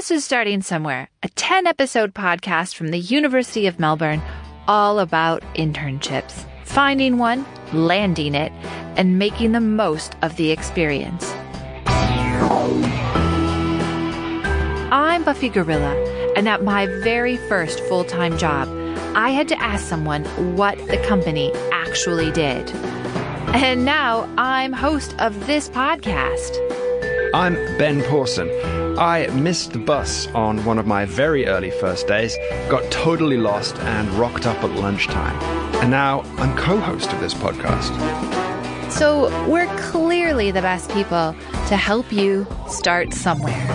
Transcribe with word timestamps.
This 0.00 0.10
is 0.10 0.24
Starting 0.24 0.62
Somewhere, 0.62 1.10
a 1.22 1.28
10 1.28 1.66
episode 1.66 2.14
podcast 2.14 2.74
from 2.74 2.88
the 2.88 2.98
University 2.98 3.66
of 3.66 3.78
Melbourne, 3.78 4.22
all 4.66 4.98
about 4.98 5.42
internships, 5.56 6.46
finding 6.64 7.18
one, 7.18 7.44
landing 7.74 8.34
it, 8.34 8.50
and 8.96 9.18
making 9.18 9.52
the 9.52 9.60
most 9.60 10.16
of 10.22 10.36
the 10.36 10.52
experience. 10.52 11.30
I'm 14.90 15.22
Buffy 15.22 15.50
Gorrilla, 15.50 15.94
and 16.34 16.48
at 16.48 16.64
my 16.64 16.86
very 17.04 17.36
first 17.36 17.80
full 17.80 18.04
time 18.04 18.38
job, 18.38 18.68
I 19.14 19.28
had 19.28 19.48
to 19.48 19.60
ask 19.60 19.86
someone 19.86 20.24
what 20.56 20.78
the 20.88 20.96
company 21.06 21.52
actually 21.72 22.32
did. 22.32 22.70
And 23.54 23.84
now 23.84 24.26
I'm 24.38 24.72
host 24.72 25.14
of 25.18 25.46
this 25.46 25.68
podcast. 25.68 26.56
I'm 27.34 27.52
Ben 27.76 28.02
Pawson. 28.04 28.48
I 29.00 29.28
missed 29.28 29.72
the 29.72 29.78
bus 29.78 30.26
on 30.34 30.62
one 30.66 30.78
of 30.78 30.86
my 30.86 31.06
very 31.06 31.46
early 31.46 31.70
first 31.70 32.06
days, 32.06 32.36
got 32.68 32.84
totally 32.92 33.38
lost, 33.38 33.76
and 33.76 34.06
rocked 34.10 34.44
up 34.44 34.62
at 34.62 34.70
lunchtime. 34.72 35.40
And 35.76 35.90
now 35.90 36.20
I'm 36.36 36.54
co 36.54 36.78
host 36.78 37.10
of 37.10 37.18
this 37.18 37.32
podcast. 37.32 37.90
So 38.92 39.30
we're 39.48 39.74
clearly 39.78 40.50
the 40.50 40.60
best 40.60 40.90
people 40.90 41.34
to 41.68 41.76
help 41.78 42.12
you 42.12 42.46
start 42.68 43.14
somewhere. 43.14 43.66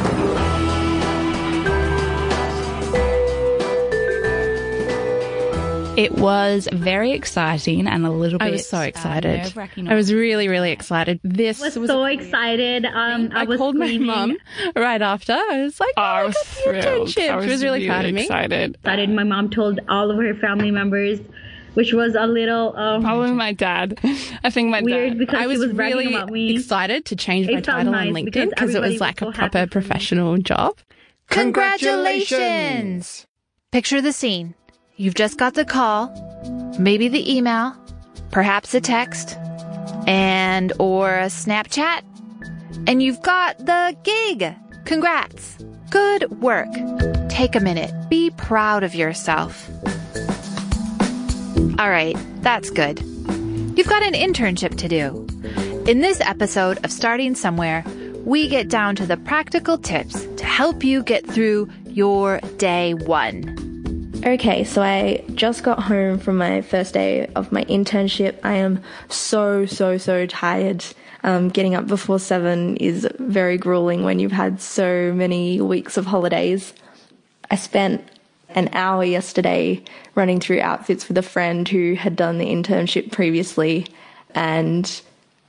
It 5.97 6.11
was 6.11 6.67
very 6.73 7.11
exciting 7.11 7.87
and 7.87 8.05
a 8.05 8.09
little 8.11 8.37
bit. 8.37 8.45
I 8.47 8.51
was 8.51 8.67
so 8.67 8.79
uh, 8.79 8.81
excited. 8.81 9.37
nerve-wracking. 9.43 9.87
I 9.87 9.95
was 9.95 10.11
really, 10.13 10.49
really 10.49 10.71
excited. 10.71 11.21
This 11.23 11.61
was, 11.61 11.77
was 11.77 11.89
so 11.89 12.03
excited. 12.03 12.85
Um, 12.85 13.29
I, 13.33 13.41
I, 13.41 13.43
was 13.45 13.57
called 13.57 13.75
screaming. 13.75 14.05
my 14.05 14.25
mum 14.27 14.37
right 14.75 15.01
after. 15.01 15.31
I 15.33 15.63
was 15.63 15.79
like, 15.79 15.93
Oh, 15.95 16.01
"Oh, 16.01 16.03
I 16.03 16.19
I 16.19 16.25
was 16.25 16.33
got 16.35 16.45
the 16.45 16.51
thrilled. 16.51 17.07
internship." 17.07 17.29
I 17.29 17.35
was 17.37 17.45
she 17.45 17.51
was 17.51 17.63
really, 17.63 17.87
proud 17.87 18.05
of 18.05 18.13
me. 18.13 18.21
excited. 18.23 18.75
Excited. 18.75 19.09
My 19.09 19.23
mom 19.23 19.49
told 19.49 19.79
all 19.87 20.11
of 20.11 20.17
her 20.17 20.33
family 20.35 20.69
members, 20.69 21.19
which 21.75 21.93
was 21.93 22.15
a 22.15 22.27
little 22.27 22.75
um, 22.75 23.01
Probably 23.01 23.31
my 23.31 23.53
dad. 23.53 23.97
I 24.43 24.49
think 24.49 24.69
my 24.71 24.81
weird 24.81 25.11
dad. 25.11 25.17
because 25.19 25.39
I 25.41 25.47
was, 25.47 25.59
was 25.59 25.71
really 25.71 26.53
excited 26.55 27.05
to 27.05 27.15
change 27.15 27.47
my 27.49 27.61
title 27.61 27.93
nice 27.93 28.09
on 28.09 28.13
LinkedIn 28.13 28.49
because 28.49 28.75
it 28.75 28.81
was 28.81 28.99
like 28.99 29.21
was 29.21 29.29
a 29.29 29.31
so 29.31 29.37
proper 29.37 29.65
professional 29.67 30.37
job. 30.39 30.77
Congratulations! 31.29 33.25
Picture 33.71 34.01
the 34.01 34.11
scene. 34.13 34.55
You've 34.97 35.15
just 35.15 35.37
got 35.37 35.55
the 35.55 35.65
call, 35.65 36.07
maybe 36.79 37.09
the 37.09 37.35
email, 37.35 37.75
perhaps 38.31 38.73
a 38.73 38.79
text, 38.79 39.37
and 40.07 40.71
or 40.79 41.15
a 41.15 41.25
Snapchat, 41.25 42.01
and 42.87 43.03
you've 43.03 43.21
got 43.21 43.57
the 43.57 43.93
gig. 44.03 44.55
Congrats. 44.85 45.57
Good 45.89 46.41
work. 46.41 46.69
Take 47.27 47.57
a 47.57 47.59
minute. 47.59 47.91
Be 48.09 48.29
proud 48.29 48.83
of 48.83 48.95
yourself. 48.95 49.69
All 51.77 51.89
right, 51.89 52.15
that's 52.41 52.69
good. 52.69 53.01
You've 53.77 53.89
got 53.89 54.01
an 54.01 54.13
internship 54.13 54.77
to 54.77 54.87
do. 54.87 55.27
In 55.91 55.99
this 55.99 56.21
episode 56.21 56.83
of 56.85 56.91
Starting 56.91 57.35
Somewhere, 57.35 57.83
we 58.23 58.47
get 58.47 58.69
down 58.69 58.95
to 58.95 59.05
the 59.05 59.17
practical 59.17 59.77
tips 59.77 60.25
to 60.37 60.45
help 60.45 60.85
you 60.85 61.03
get 61.03 61.27
through 61.27 61.67
your 61.85 62.39
day 62.57 62.93
one. 62.93 63.64
Okay, 64.25 64.63
so 64.63 64.81
I 64.81 65.23
just 65.35 65.61
got 65.61 65.83
home 65.83 66.17
from 66.17 66.37
my 66.37 66.61
first 66.61 66.95
day 66.95 67.27
of 67.35 67.51
my 67.51 67.63
internship. 67.65 68.39
I 68.43 68.53
am 68.53 68.81
so, 69.07 69.67
so, 69.67 69.99
so 69.99 70.25
tired. 70.25 70.83
Um, 71.21 71.49
getting 71.49 71.75
up 71.75 71.85
before 71.85 72.17
seven 72.17 72.75
is 72.77 73.07
very 73.19 73.59
grueling 73.59 74.03
when 74.03 74.17
you've 74.17 74.31
had 74.31 74.59
so 74.59 75.13
many 75.13 75.61
weeks 75.61 75.95
of 75.95 76.07
holidays. 76.07 76.73
I 77.51 77.55
spent 77.55 78.03
an 78.49 78.69
hour 78.73 79.03
yesterday 79.03 79.83
running 80.15 80.39
through 80.39 80.61
outfits 80.61 81.07
with 81.07 81.19
a 81.19 81.21
friend 81.21 81.67
who 81.69 81.93
had 81.93 82.15
done 82.15 82.39
the 82.39 82.47
internship 82.47 83.11
previously. 83.11 83.85
And 84.33 84.89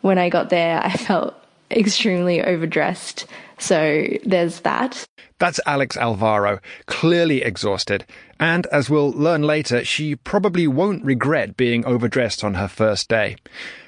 when 0.03 0.19
I 0.19 0.29
got 0.29 0.50
there, 0.50 0.83
I 0.84 0.93
felt 0.93 1.34
extremely 1.71 2.43
overdressed. 2.43 3.25
So 3.59 4.06
there's 4.25 4.61
that. 4.61 5.06
That's 5.39 5.61
Alex 5.67 5.97
Alvaro, 5.97 6.61
clearly 6.87 7.43
exhausted. 7.43 8.06
And 8.39 8.67
as 8.67 8.89
we'll 8.89 9.12
learn 9.12 9.43
later, 9.43 9.84
she 9.84 10.17
probably 10.17 10.67
won't 10.67 11.05
regret 11.05 11.56
being 11.56 11.84
overdressed 11.84 12.43
on 12.43 12.55
her 12.55 12.69
first 12.69 13.09
day. 13.09 13.37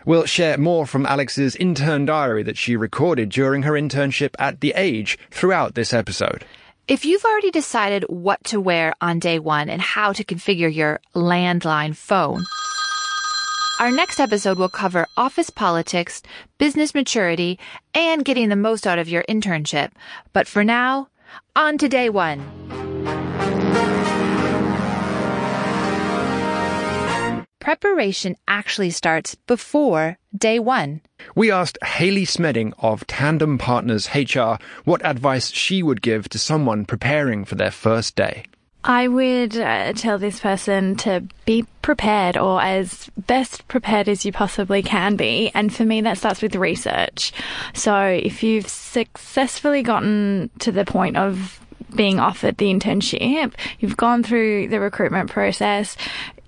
We'll 0.05 0.27
share 0.27 0.59
more 0.59 0.87
from 0.87 1.07
Alex's 1.07 1.57
intern 1.57 2.07
diary 2.07 2.43
that 2.45 2.59
she 2.59 2.77
recorded 2.77 3.29
during 3.31 3.63
her 3.63 3.73
internship 3.73 4.35
at 4.39 4.61
The 4.61 4.73
Age 4.77 5.19
throughout 5.31 5.75
this 5.75 5.93
episode. 5.93 6.45
If 6.87 7.05
you've 7.05 7.25
already 7.25 7.51
decided 7.51 8.05
what 8.09 8.43
to 8.45 8.61
wear 8.61 8.95
on 9.03 9.19
day 9.19 9.39
one 9.39 9.69
and 9.69 9.83
how 9.83 10.15
to 10.15 10.25
configure 10.25 10.75
your 10.75 11.01
landline 11.15 11.95
phone, 11.95 12.45
our 13.79 13.91
next 13.91 14.19
episode 14.19 14.59
will 14.59 14.69
cover 14.69 15.07
office 15.17 15.51
politics, 15.51 16.23
business 16.59 16.95
maturity, 16.95 17.59
and 17.95 18.25
getting 18.25 18.49
the 18.49 18.57
most 18.57 18.87
out 18.87 18.99
of 18.99 19.09
your 19.09 19.25
internship. 19.29 19.91
But 20.33 20.49
for 20.49 20.65
now, 20.65 21.09
on 21.55 21.79
to 21.79 21.89
day 21.89 22.11
one. 22.11 22.41
Preparation 27.61 28.35
actually 28.49 28.91
starts 28.91 29.35
before 29.35 30.17
day 30.37 30.59
one. 30.59 31.03
We 31.35 31.51
asked 31.51 31.77
Haley 31.85 32.25
Smedding 32.25 32.73
of 32.79 33.07
Tandem 33.07 33.59
Partners 33.59 34.09
HR 34.15 34.55
what 34.85 35.05
advice 35.05 35.51
she 35.51 35.83
would 35.83 36.01
give 36.01 36.29
to 36.31 36.39
someone 36.39 36.87
preparing 36.87 37.45
for 37.45 37.57
their 37.57 37.71
first 37.71 38.17
day. 38.17 38.45
I 38.85 39.09
would 39.09 39.57
uh, 39.57 39.93
tell 39.93 40.19
this 40.19 40.41
person 40.41 40.97
to 40.97 41.25
be 41.45 41.67
prepared 41.83 42.37
or 42.37 42.63
as 42.63 43.11
best 43.17 43.67
prepared 43.69 44.09
as 44.09 44.25
you 44.25 44.33
possibly 44.33 44.83
can 44.83 45.17
be. 45.17 45.51
And 45.55 45.75
for 45.75 45.85
me, 45.85 46.01
that 46.03 46.19
starts 46.19 46.43
with 46.43 46.55
research. 46.55 47.33
So 47.75 47.97
if 48.03 48.43
you've 48.43 48.69
successfully 48.69 49.83
gotten 49.83 50.51
to 50.61 50.71
the 50.71 50.85
point 50.85 51.17
of 51.17 51.61
being 51.95 52.21
offered 52.21 52.59
the 52.59 52.73
internship, 52.73 53.55
you've 53.81 53.97
gone 53.97 54.23
through 54.23 54.69
the 54.69 54.81
recruitment 54.81 55.31
process, 55.31 55.97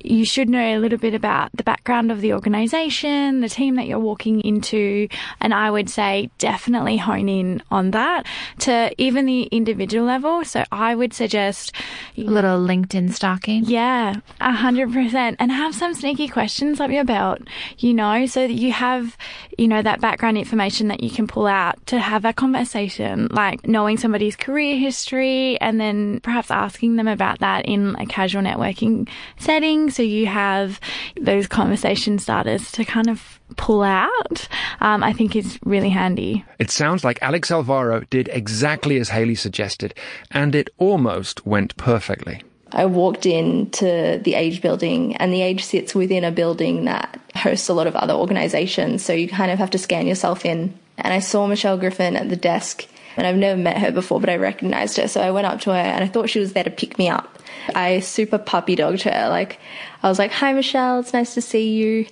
you 0.05 0.25
should 0.25 0.49
know 0.49 0.77
a 0.77 0.79
little 0.79 0.99
bit 0.99 1.15
about 1.15 1.51
the 1.53 1.63
background 1.63 2.11
of 2.11 2.21
the 2.21 2.33
organization, 2.33 3.41
the 3.41 3.49
team 3.49 3.77
that 3.77 3.87
you're 3.87 3.99
walking 3.99 4.41
into, 4.41 5.09
and 5.41 5.53
I 5.53 5.71
would 5.71 5.91
say 5.91 6.31
definitely 6.39 6.97
hone 6.97 7.29
in 7.29 7.63
on 7.71 7.91
that 7.93 8.27
to 8.61 8.93
even 8.99 9.27
the 9.27 9.43
individual 9.45 10.07
level. 10.07 10.45
So 10.45 10.65
I 10.73 10.95
would 10.95 11.13
suggest 11.13 11.73
A 12.17 12.23
little 12.23 12.59
LinkedIn 12.59 13.13
stalking. 13.13 13.65
yeah, 13.65 14.17
a 14.41 14.53
hundred 14.53 14.93
percent. 14.93 15.37
And 15.39 15.51
have 15.53 15.75
some 15.75 15.95
sneaky 15.95 16.29
questions 16.29 16.81
up 16.81 16.91
your 16.91 17.05
belt, 17.05 17.39
you 17.79 17.93
know, 17.95 18.27
so 18.27 18.47
that 18.47 18.53
you 18.55 18.73
have, 18.73 19.17
you 19.59 19.69
know, 19.69 19.83
that 19.83 20.01
background 20.01 20.39
information 20.39 20.89
that 20.89 21.03
you 21.03 21.11
can 21.11 21.27
pull 21.27 21.47
out 21.47 21.85
to 21.87 21.99
have 21.99 22.25
a 22.25 22.33
conversation, 22.33 23.29
like 23.31 23.67
knowing 23.67 23.97
somebody's 23.97 24.37
career 24.37 24.77
history 24.79 25.61
and 25.61 25.81
then 25.81 26.21
perhaps 26.21 26.51
asking 26.51 26.97
them 26.97 27.09
about 27.09 27.41
that 27.41 27.65
in 27.67 27.97
a 27.97 28.07
casual 28.07 28.43
networking 28.43 29.09
setting. 29.39 29.90
So 29.91 30.03
you 30.03 30.27
have 30.27 30.81
those 31.21 31.47
conversation 31.47 32.19
starters 32.19 32.71
to 32.73 32.85
kind 32.85 33.09
of 33.09 33.41
pull 33.57 33.83
out, 33.83 34.49
um, 34.81 35.03
I 35.03 35.13
think 35.13 35.37
is 35.37 35.59
really 35.65 35.91
handy. 35.91 36.45
It 36.59 36.71
sounds 36.71 37.05
like 37.05 37.21
Alex 37.23 37.51
Alvaro 37.51 38.01
did 38.11 38.29
exactly 38.33 38.99
as 38.99 39.09
Haley 39.09 39.35
suggested, 39.35 39.95
and 40.31 40.55
it 40.55 40.71
almost 40.79 41.47
went 41.47 41.77
perfectly. 41.77 42.43
I 42.73 42.87
walked 42.87 43.27
into 43.27 44.21
the 44.23 44.35
Age 44.35 44.63
building, 44.63 45.17
and 45.17 45.33
the 45.33 45.43
Age 45.43 45.65
sits 45.65 45.95
within 45.95 46.25
a 46.25 46.31
building 46.31 46.85
that 46.85 47.21
hosts 47.35 47.69
a 47.69 47.75
lot 47.75 47.87
of 47.87 47.97
other 47.97 48.15
organizations. 48.15 49.05
So 49.05 49.13
you 49.13 49.29
kind 49.29 49.51
of 49.51 49.59
have 49.59 49.71
to 49.71 49.79
scan 49.79 50.07
yourself 50.07 50.45
in. 50.45 50.79
And 50.99 51.13
I 51.13 51.19
saw 51.19 51.47
Michelle 51.47 51.79
Griffin 51.79 52.17
at 52.17 52.29
the 52.29 52.37
desk, 52.37 52.87
and 53.17 53.27
I've 53.27 53.37
never 53.37 53.61
met 53.61 53.79
her 53.79 53.91
before, 53.91 54.21
but 54.21 54.31
I 54.31 54.37
recognized 54.37 54.97
her. 54.97 55.09
So 55.09 55.21
I 55.21 55.31
went 55.31 55.47
up 55.47 55.61
to 55.63 55.71
her, 55.71 55.77
and 55.77 56.05
I 56.05 56.09
thought 56.09 56.31
she 56.31 56.41
was 56.41 56.53
there 56.53 56.65
to 56.65 56.71
pick 56.71 56.99
me 56.99 57.09
up. 57.09 57.39
I 57.75 58.01
super 58.01 58.39
puppy 58.39 58.77
dogged 58.77 59.03
her. 59.03 59.29
Like, 59.29 59.59
I 60.03 60.09
was 60.09 60.19
like, 60.19 60.33
Hi, 60.33 60.53
Michelle, 60.53 61.01
it's 61.01 61.13
nice 61.13 61.35
to 61.35 61.43
see 61.43 61.75
you. 61.75 62.07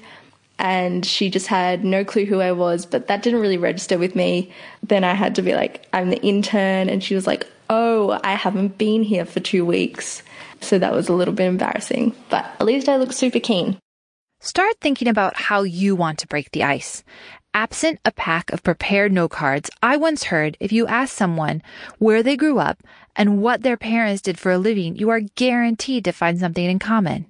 And 0.59 1.07
she 1.07 1.31
just 1.31 1.47
had 1.47 1.85
no 1.85 2.05
clue 2.05 2.25
who 2.25 2.41
I 2.41 2.51
was, 2.51 2.85
but 2.85 3.07
that 3.07 3.23
didn't 3.23 3.41
really 3.41 3.59
register 3.59 3.97
with 3.97 4.17
me. 4.17 4.53
Then 4.83 5.05
I 5.05 5.15
had 5.15 5.37
to 5.37 5.43
be 5.43 5.55
like, 5.55 5.87
I'm 5.93 6.11
the 6.11 6.21
intern. 6.21 6.89
And 6.89 7.03
she 7.03 7.15
was 7.15 7.27
like, 7.27 7.47
Oh, 7.71 8.19
I 8.25 8.35
haven't 8.35 8.79
been 8.79 9.03
here 9.03 9.25
for 9.25 9.41
two 9.41 9.65
weeks. 9.65 10.23
So 10.61 10.79
that 10.79 10.93
was 10.93 11.09
a 11.09 11.13
little 11.13 11.35
bit 11.35 11.47
embarrassing, 11.47 12.15
but 12.31 12.45
at 12.45 12.67
least 12.67 12.89
I 12.89 12.97
look 12.97 13.13
super 13.13 13.41
keen. 13.41 13.79
Start 14.41 14.75
thinking 14.81 15.09
about 15.09 15.37
how 15.37 15.63
you 15.63 15.97
want 15.97 16.21
to 16.21 16.29
break 16.29 16.51
the 16.53 16.63
ice. 16.63 17.03
Absent 17.59 17.99
a 18.05 18.13
pack 18.13 18.53
of 18.53 18.63
prepared 18.63 19.11
note 19.11 19.33
cards, 19.33 19.69
I 19.83 19.97
once 19.97 20.31
heard 20.31 20.57
if 20.61 20.71
you 20.71 20.87
ask 20.87 21.13
someone 21.13 21.61
where 21.99 22.23
they 22.23 22.37
grew 22.37 22.61
up 22.61 22.85
and 23.17 23.43
what 23.43 23.65
their 23.65 23.77
parents 23.77 24.23
did 24.23 24.39
for 24.39 24.53
a 24.53 24.59
living, 24.59 24.95
you 24.95 25.11
are 25.11 25.23
guaranteed 25.35 26.05
to 26.05 26.13
find 26.13 26.39
something 26.39 26.65
in 26.65 26.79
common. 26.79 27.27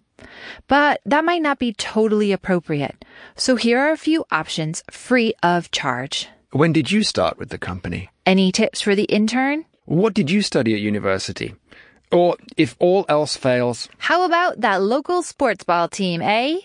But 0.67 1.01
that 1.07 1.25
might 1.25 1.41
not 1.41 1.59
be 1.59 1.73
totally 1.73 2.31
appropriate. 2.31 3.07
So 3.37 3.57
here 3.57 3.79
are 3.79 3.91
a 3.91 3.97
few 3.97 4.27
options 4.31 4.85
free 4.91 5.33
of 5.43 5.71
charge. 5.71 6.29
When 6.51 6.75
did 6.75 6.91
you 6.91 7.03
start 7.05 7.39
with 7.39 7.49
the 7.49 7.57
company? 7.57 8.11
Any 8.27 8.53
tips 8.53 8.83
for 8.83 8.95
the 8.95 9.05
intern? 9.05 9.65
What 9.87 10.13
did 10.13 10.31
you 10.31 10.43
study 10.43 10.75
at 10.75 10.81
university? 10.81 11.55
Or 12.13 12.37
if 12.59 12.77
all 12.79 13.07
else 13.09 13.39
fails, 13.39 13.89
How 13.97 14.27
about 14.27 14.61
that 14.61 14.83
local 14.83 15.23
sports 15.23 15.65
ball 15.65 15.89
team, 15.89 16.21
eh? 16.21 16.59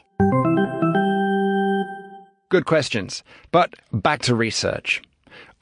Good 2.53 2.65
questions. 2.67 3.23
But 3.49 3.73
back 3.91 4.21
to 4.21 4.35
research. 4.35 5.01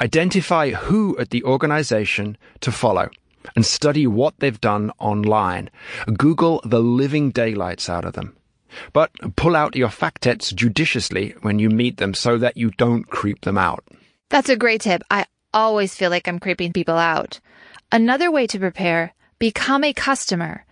Identify 0.01 0.71
who 0.71 1.17
at 1.19 1.29
the 1.29 1.41
organization 1.45 2.35
to 2.59 2.69
follow 2.69 3.09
and 3.55 3.65
study 3.65 4.05
what 4.05 4.33
they've 4.39 4.59
done 4.59 4.91
online. 4.99 5.69
Google 6.17 6.59
the 6.65 6.81
living 6.81 7.31
daylights 7.31 7.87
out 7.89 8.03
of 8.03 8.11
them. 8.11 8.35
But 8.91 9.11
pull 9.37 9.55
out 9.55 9.77
your 9.77 9.87
factets 9.87 10.51
judiciously 10.51 11.33
when 11.43 11.59
you 11.59 11.69
meet 11.69 11.95
them 11.95 12.13
so 12.13 12.37
that 12.39 12.57
you 12.57 12.71
don't 12.71 13.07
creep 13.07 13.39
them 13.39 13.57
out. 13.57 13.85
That's 14.29 14.49
a 14.49 14.57
great 14.57 14.81
tip. 14.81 15.01
I 15.09 15.27
always 15.53 15.95
feel 15.95 16.09
like 16.09 16.27
I'm 16.27 16.39
creeping 16.39 16.73
people 16.73 16.97
out. 16.97 17.39
Another 17.89 18.29
way 18.29 18.47
to 18.47 18.59
prepare, 18.59 19.13
become 19.39 19.85
a 19.85 19.93
customer. 19.93 20.65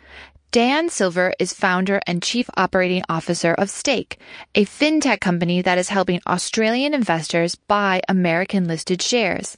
Dan 0.51 0.89
Silver 0.89 1.31
is 1.37 1.53
founder 1.53 2.01
and 2.07 2.23
chief 2.23 2.49
operating 2.57 3.03
officer 3.07 3.53
of 3.53 3.69
Stake, 3.69 4.17
a 4.55 4.65
fintech 4.65 5.19
company 5.19 5.61
that 5.61 5.77
is 5.77 5.89
helping 5.89 6.21
Australian 6.25 6.95
investors 6.95 7.53
buy 7.53 8.01
American 8.09 8.67
listed 8.67 8.99
shares. 8.99 9.57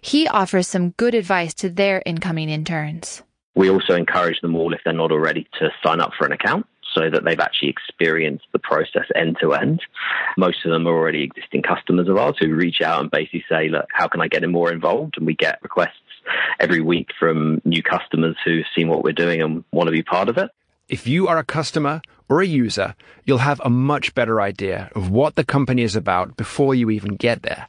He 0.00 0.26
offers 0.26 0.66
some 0.66 0.90
good 0.96 1.14
advice 1.14 1.54
to 1.54 1.70
their 1.70 2.02
incoming 2.04 2.48
interns. 2.48 3.22
We 3.54 3.70
also 3.70 3.94
encourage 3.94 4.40
them 4.40 4.56
all, 4.56 4.72
if 4.72 4.80
they're 4.84 4.92
not 4.92 5.12
already, 5.12 5.46
to 5.60 5.70
sign 5.84 6.00
up 6.00 6.10
for 6.18 6.26
an 6.26 6.32
account 6.32 6.66
so 6.94 7.10
that 7.10 7.24
they've 7.24 7.40
actually 7.40 7.70
experienced 7.70 8.46
the 8.52 8.58
process 8.58 9.06
end 9.14 9.36
to 9.40 9.54
end. 9.54 9.80
Most 10.36 10.64
of 10.64 10.70
them 10.70 10.86
are 10.86 10.92
already 10.92 11.22
existing 11.22 11.62
customers 11.62 12.08
of 12.08 12.16
ours 12.16 12.36
who 12.38 12.54
reach 12.54 12.80
out 12.80 13.00
and 13.00 13.10
basically 13.10 13.44
say, 13.48 13.68
look, 13.68 13.86
how 13.92 14.08
can 14.08 14.20
I 14.20 14.28
get 14.28 14.48
more 14.48 14.72
involved? 14.72 15.14
And 15.16 15.26
we 15.26 15.34
get 15.34 15.62
requests 15.62 15.96
every 16.60 16.80
week 16.80 17.08
from 17.18 17.60
new 17.64 17.82
customers 17.82 18.36
who've 18.44 18.64
seen 18.76 18.88
what 18.88 19.04
we're 19.04 19.12
doing 19.12 19.42
and 19.42 19.64
want 19.72 19.88
to 19.88 19.92
be 19.92 20.02
part 20.02 20.28
of 20.28 20.38
it. 20.38 20.50
If 20.88 21.06
you 21.06 21.28
are 21.28 21.38
a 21.38 21.44
customer 21.44 22.02
or 22.28 22.40
a 22.40 22.46
user, 22.46 22.94
you'll 23.24 23.38
have 23.38 23.60
a 23.64 23.70
much 23.70 24.14
better 24.14 24.40
idea 24.40 24.90
of 24.94 25.10
what 25.10 25.36
the 25.36 25.44
company 25.44 25.82
is 25.82 25.96
about 25.96 26.36
before 26.36 26.74
you 26.74 26.90
even 26.90 27.16
get 27.16 27.42
there. 27.42 27.66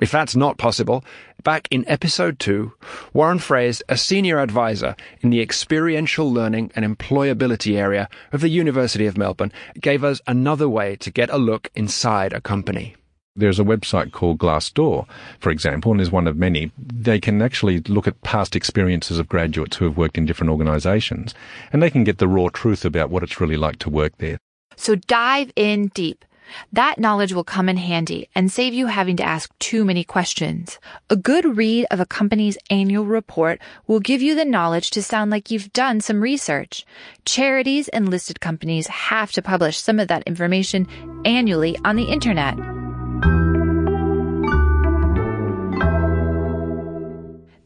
If 0.00 0.10
that's 0.10 0.34
not 0.34 0.58
possible, 0.58 1.04
back 1.44 1.68
in 1.70 1.84
episode 1.88 2.40
2, 2.40 2.72
Warren 3.12 3.38
Fraser, 3.38 3.84
a 3.88 3.96
senior 3.96 4.40
advisor 4.40 4.96
in 5.20 5.30
the 5.30 5.40
experiential 5.40 6.32
learning 6.32 6.72
and 6.74 6.84
employability 6.84 7.76
area 7.76 8.08
of 8.32 8.40
the 8.40 8.48
University 8.48 9.06
of 9.06 9.16
Melbourne, 9.16 9.52
gave 9.80 10.02
us 10.02 10.20
another 10.26 10.68
way 10.68 10.96
to 10.96 11.12
get 11.12 11.30
a 11.30 11.38
look 11.38 11.70
inside 11.76 12.32
a 12.32 12.40
company. 12.40 12.96
There's 13.36 13.60
a 13.60 13.64
website 13.64 14.12
called 14.12 14.38
Glassdoor, 14.38 15.06
for 15.38 15.50
example, 15.50 15.92
and 15.92 16.00
is 16.00 16.10
one 16.10 16.26
of 16.26 16.36
many. 16.36 16.72
They 16.78 17.20
can 17.20 17.40
actually 17.42 17.80
look 17.80 18.06
at 18.06 18.22
past 18.22 18.54
experiences 18.54 19.18
of 19.18 19.28
graduates 19.28 19.76
who 19.76 19.84
have 19.86 19.96
worked 19.96 20.18
in 20.18 20.26
different 20.26 20.50
organisations, 20.50 21.34
and 21.72 21.82
they 21.82 21.90
can 21.90 22.04
get 22.04 22.18
the 22.18 22.28
raw 22.28 22.48
truth 22.48 22.84
about 22.84 23.10
what 23.10 23.22
it's 23.22 23.40
really 23.40 23.56
like 23.56 23.78
to 23.80 23.90
work 23.90 24.18
there. 24.18 24.38
So 24.76 24.96
dive 24.96 25.52
in 25.56 25.88
deep. 25.88 26.24
That 26.72 26.98
knowledge 26.98 27.32
will 27.32 27.44
come 27.44 27.68
in 27.68 27.76
handy 27.76 28.28
and 28.34 28.50
save 28.50 28.74
you 28.74 28.86
having 28.86 29.16
to 29.16 29.22
ask 29.22 29.50
too 29.58 29.84
many 29.84 30.04
questions. 30.04 30.78
A 31.10 31.16
good 31.16 31.56
read 31.56 31.86
of 31.90 32.00
a 32.00 32.06
company's 32.06 32.58
annual 32.70 33.04
report 33.04 33.60
will 33.86 34.00
give 34.00 34.22
you 34.22 34.34
the 34.34 34.44
knowledge 34.44 34.90
to 34.90 35.02
sound 35.02 35.30
like 35.30 35.50
you've 35.50 35.72
done 35.72 36.00
some 36.00 36.20
research. 36.20 36.84
Charities 37.24 37.88
and 37.88 38.08
listed 38.08 38.40
companies 38.40 38.86
have 38.86 39.32
to 39.32 39.42
publish 39.42 39.78
some 39.78 39.98
of 40.00 40.08
that 40.08 40.22
information 40.24 40.86
annually 41.24 41.78
on 41.84 41.96
the 41.96 42.04
internet. 42.04 42.56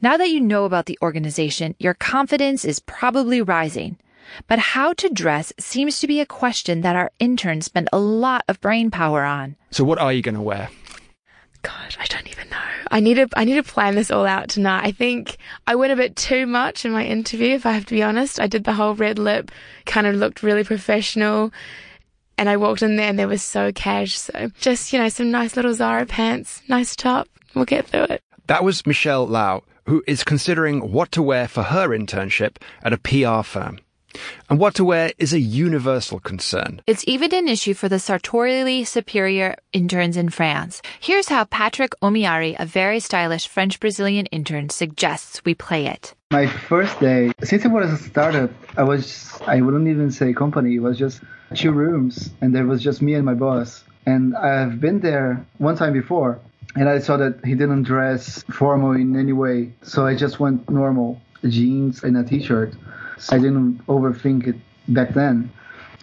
Now 0.01 0.17
that 0.17 0.31
you 0.31 0.41
know 0.41 0.65
about 0.65 0.87
the 0.87 0.99
organization, 1.03 1.75
your 1.81 1.95
confidence 1.95 2.65
is 2.65 2.79
probably 2.79 3.43
rising. 3.43 3.99
But 4.47 4.59
how 4.59 4.93
to 4.95 5.09
dress 5.09 5.53
seems 5.59 6.01
to 6.01 6.07
be 6.07 6.21
a 6.21 6.27
question 6.27 6.81
that 6.83 6.97
our 6.97 7.11
interns 7.19 7.67
spend 7.67 7.89
a 7.93 7.99
lot 7.99 8.45
of 8.49 8.61
brain 8.61 8.91
power 8.91 9.25
on. 9.25 9.57
So, 9.71 9.85
what 9.85 9.99
are 9.99 10.13
you 10.13 10.23
going 10.23 10.35
to 10.35 10.41
wear? 10.41 10.69
God, 11.63 11.97
I 11.99 12.07
don't 12.07 12.29
even 12.29 12.49
know. 12.51 12.57
I 12.91 13.01
need 13.01 13.15
to 13.15 13.29
I 13.37 13.45
need 13.45 13.57
to 13.57 13.63
plan 13.63 13.95
this 13.95 14.11
all 14.11 14.27
out 14.27 14.49
tonight. 14.49 14.85
I 14.85 14.93
think 14.93 15.37
I 15.67 15.75
went 15.75 15.93
a 15.93 15.97
bit 15.97 16.17
too 16.17 16.47
much 16.47 16.85
in 16.85 16.93
my 16.93 17.05
interview, 17.05 17.55
if 17.55 17.67
I 17.67 17.73
have 17.73 17.87
to 17.87 17.95
be 17.95 18.03
honest. 18.03 18.41
I 18.41 18.47
did 18.47 18.65
the 18.65 18.73
whole 18.73 18.95
red 18.95 19.19
lip, 19.19 19.51
kind 19.85 20.07
of 20.07 20.15
looked 20.15 20.43
really 20.43 20.65
professional. 20.65 21.53
And 22.37 22.49
I 22.49 22.57
walked 22.57 22.83
in 22.83 22.95
there 22.97 23.09
and 23.09 23.19
they 23.19 23.27
were 23.27 23.39
so 23.39 23.73
cash. 23.73 24.17
So 24.17 24.51
just, 24.61 24.93
you 24.93 24.99
know, 25.01 25.09
some 25.09 25.33
nice 25.33 25.57
little 25.57 25.75
Zara 25.75 26.07
pants, 26.07 26.63
nice 26.69 26.95
top. 26.95 27.29
We'll 27.55 27.65
get 27.65 27.89
through 27.89 28.05
it. 28.05 28.23
That 28.47 28.63
was 28.63 28.87
Michelle 28.87 29.27
Lau, 29.27 29.65
who 29.87 30.05
is 30.07 30.23
considering 30.23 30.93
what 30.93 31.11
to 31.13 31.23
wear 31.23 31.49
for 31.49 31.65
her 31.65 31.89
internship 31.89 32.59
at 32.83 32.93
a 32.93 32.99
PR 32.99 33.43
firm. 33.43 33.81
And 34.49 34.59
what 34.59 34.75
to 34.77 34.85
wear 34.85 35.13
is 35.19 35.33
a 35.33 35.41
universal 35.41 36.21
concern. 36.21 36.81
It's 36.87 37.05
even 37.07 37.35
an 37.35 37.49
issue 37.49 37.75
for 37.75 37.89
the 37.89 37.99
sartorially 37.99 38.85
superior 38.85 39.57
interns 39.73 40.17
in 40.17 40.31
France. 40.31 40.83
Here's 41.01 41.29
how 41.29 41.45
Patrick 41.45 41.95
Omiari, 42.01 42.57
a 42.59 42.67
very 42.67 43.01
stylish 43.01 43.49
French 43.49 43.81
Brazilian 43.81 44.27
intern, 44.27 44.71
suggests 44.71 45.45
we 45.45 45.55
play 45.55 45.87
it. 45.87 46.15
My 46.31 46.47
first 46.47 47.01
day, 47.01 47.33
since 47.43 47.65
it 47.65 47.69
was 47.69 47.91
a 47.91 47.97
startup, 47.97 48.51
I 48.77 48.83
was, 48.83 49.39
I 49.47 49.61
wouldn't 49.61 49.89
even 49.89 50.11
say 50.11 50.33
company, 50.33 50.77
it 50.77 50.81
was 50.81 50.99
just 50.99 51.23
two 51.55 51.73
rooms, 51.73 52.31
and 52.41 52.55
there 52.55 52.67
was 52.67 52.83
just 52.83 53.01
me 53.01 53.15
and 53.15 53.25
my 53.25 53.35
boss. 53.35 53.85
And 54.05 54.37
I've 54.37 54.81
been 54.81 55.01
there 55.01 55.45
one 55.59 55.77
time 55.77 55.93
before, 55.93 56.39
and 56.75 56.89
I 56.89 56.99
saw 56.99 57.17
that 57.17 57.45
he 57.45 57.55
didn't 57.55 57.85
dress 57.85 58.43
formal 58.53 58.93
in 58.93 59.17
any 59.17 59.33
way. 59.33 59.73
So 59.83 60.07
I 60.07 60.15
just 60.15 60.39
went 60.39 60.69
normal 60.69 61.21
jeans 61.49 62.03
and 62.03 62.17
a 62.17 62.25
t 62.25 62.43
shirt. 62.43 62.75
I 63.31 63.39
didn't 63.39 63.87
overthink 63.87 64.47
it 64.47 64.57
back 64.89 65.15
then. 65.15 65.51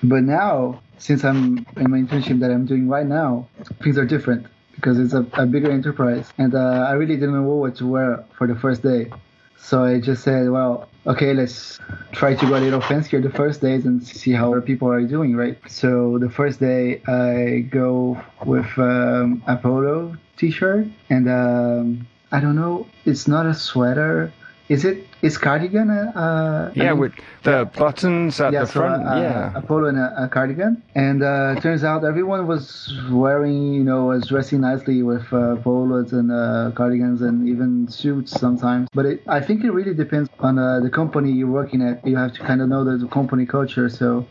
But 0.04 0.24
now, 0.24 0.82
since 0.98 1.24
I'm 1.24 1.66
in 1.78 1.92
my 1.92 1.98
internship 1.98 2.40
that 2.40 2.52
I'm 2.52 2.66
doing 2.66 2.88
right 2.88 3.06
now, 3.06 3.48
things 3.84 3.98
are 3.98 4.06
different 4.06 4.48
because 4.76 5.00
it's 5.00 5.14
a, 5.14 5.26
a 5.34 5.46
bigger 5.46 5.72
enterprise. 5.72 6.32
And 6.38 6.54
uh, 6.54 6.86
I 6.90 6.94
really 6.94 7.16
didn't 7.16 7.34
know 7.34 7.44
what 7.44 7.76
to 7.78 7.88
wear 7.88 8.24
for 8.38 8.48
the 8.48 8.56
first 8.56 8.84
day. 8.84 9.10
So 9.58 9.84
I 9.84 10.00
just 10.00 10.24
said, 10.24 10.50
well, 10.50 10.88
okay, 11.08 11.34
let's 11.34 11.80
try 12.12 12.36
to 12.36 12.46
go 12.46 12.56
a 12.56 12.60
little 12.60 12.82
fancier 12.82 13.20
the 13.22 13.32
first 13.32 13.62
days 13.62 13.86
and 13.86 14.06
see 14.06 14.32
how 14.32 14.60
people 14.60 14.88
are 14.90 15.02
doing, 15.02 15.36
right? 15.36 15.58
So 15.68 16.20
the 16.20 16.30
first 16.30 16.60
day 16.60 17.02
I 17.08 17.62
go 17.72 18.22
with 18.46 18.68
um, 18.78 19.42
a 19.48 19.58
polo 19.58 20.16
t-shirt 20.38 20.88
and 21.10 21.30
um, 21.30 22.08
I 22.32 22.40
don't 22.40 22.56
know, 22.56 22.86
it's 23.06 23.28
not 23.28 23.46
a 23.46 23.54
sweater. 23.54 24.32
Is 24.68 24.84
it? 24.84 25.06
Is 25.22 25.38
cardigan? 25.38 25.90
Uh, 25.92 26.72
Yeah, 26.74 26.86
I 26.86 26.90
mean, 26.90 27.00
with 27.00 27.14
the 27.44 27.70
buttons 27.78 28.42
at 28.42 28.52
yeah, 28.52 28.62
the 28.62 28.66
so, 28.66 28.80
front. 28.80 29.06
uh, 29.06 29.16
yeah. 29.16 29.52
a 29.54 29.62
polo 29.62 29.88
and 29.88 29.98
a, 30.00 30.24
a 30.24 30.28
cardigan. 30.28 30.82
And 30.96 31.22
uh, 31.22 31.60
turns 31.62 31.84
out 31.84 32.04
everyone 32.04 32.48
was 32.48 32.92
wearing, 33.12 33.74
you 33.76 33.84
know, 33.84 34.06
was 34.06 34.28
dressing 34.28 34.62
nicely 34.62 35.04
with 35.04 35.32
uh, 35.32 35.58
polos 35.58 36.14
and 36.14 36.32
uh, 36.32 36.72
cardigans 36.74 37.22
and 37.22 37.48
even 37.48 37.88
suits 37.88 38.32
sometimes. 38.32 38.88
But 38.94 39.06
it, 39.06 39.24
I 39.28 39.40
think 39.40 39.64
it 39.64 39.72
really 39.72 39.94
depends 39.94 40.30
on 40.40 40.58
uh, 40.58 40.80
the 40.80 40.90
company 40.90 41.32
you're 41.32 41.48
working 41.62 41.84
at. 41.84 42.06
You 42.06 42.16
have 42.18 42.34
to 42.34 42.40
kind 42.42 42.60
of 42.62 42.68
know 42.68 42.84
the 42.84 43.08
company 43.08 43.46
culture. 43.46 43.88
So 43.88 44.26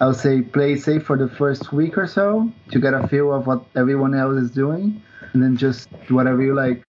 I 0.00 0.06
would 0.06 0.16
say 0.16 0.40
play 0.42 0.76
safe 0.76 1.02
for 1.02 1.16
the 1.18 1.28
first 1.28 1.72
week 1.72 1.98
or 1.98 2.06
so 2.06 2.48
to 2.70 2.78
get 2.78 2.94
a 2.94 3.08
feel 3.08 3.32
of 3.34 3.48
what 3.48 3.64
everyone 3.74 4.14
else 4.14 4.36
is 4.40 4.50
doing, 4.52 5.02
and 5.32 5.42
then 5.42 5.56
just 5.56 5.88
do 6.06 6.14
whatever 6.14 6.42
you 6.42 6.54
like. 6.54 6.82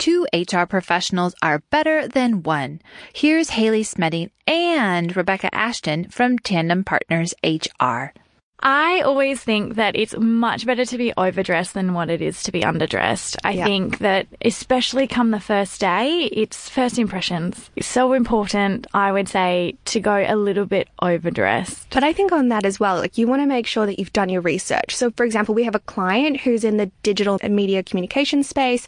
Two 0.00 0.26
HR 0.32 0.64
professionals 0.64 1.34
are 1.42 1.62
better 1.68 2.08
than 2.08 2.42
one. 2.42 2.80
Here's 3.12 3.50
Haley 3.50 3.82
Smeding 3.82 4.30
and 4.46 5.14
Rebecca 5.14 5.54
Ashton 5.54 6.08
from 6.08 6.38
Tandem 6.38 6.84
Partners 6.84 7.34
HR. 7.44 8.14
I 8.62 9.00
always 9.02 9.40
think 9.42 9.74
that 9.76 9.96
it's 9.96 10.14
much 10.18 10.66
better 10.66 10.84
to 10.86 10.98
be 10.98 11.12
overdressed 11.16 11.72
than 11.74 11.92
what 11.94 12.08
it 12.10 12.20
is 12.22 12.42
to 12.44 12.52
be 12.52 12.60
underdressed. 12.60 13.36
I 13.44 13.52
Yeah. 13.52 13.64
think 13.64 13.98
that, 13.98 14.26
especially 14.42 15.06
come 15.06 15.30
the 15.32 15.40
first 15.40 15.80
day, 15.80 16.28
it's 16.32 16.68
first 16.68 16.98
impressions. 16.98 17.70
It's 17.76 17.86
so 17.86 18.12
important, 18.14 18.86
I 18.92 19.12
would 19.12 19.28
say, 19.28 19.76
to 19.86 20.00
go 20.00 20.14
a 20.16 20.36
little 20.36 20.66
bit 20.66 20.88
overdressed. 21.00 21.88
But 21.90 22.04
I 22.04 22.12
think 22.14 22.32
on 22.32 22.48
that 22.48 22.64
as 22.66 22.78
well, 22.80 22.96
like 22.96 23.16
you 23.18 23.26
want 23.26 23.40
to 23.42 23.46
make 23.46 23.66
sure 23.66 23.84
that 23.86 23.98
you've 23.98 24.12
done 24.12 24.28
your 24.30 24.42
research. 24.42 24.94
So, 24.94 25.10
for 25.10 25.24
example, 25.24 25.54
we 25.54 25.64
have 25.64 25.74
a 25.74 25.78
client 25.80 26.40
who's 26.40 26.64
in 26.64 26.76
the 26.78 26.90
digital 27.02 27.38
and 27.42 27.54
media 27.56 27.82
communication 27.82 28.42
space. 28.42 28.86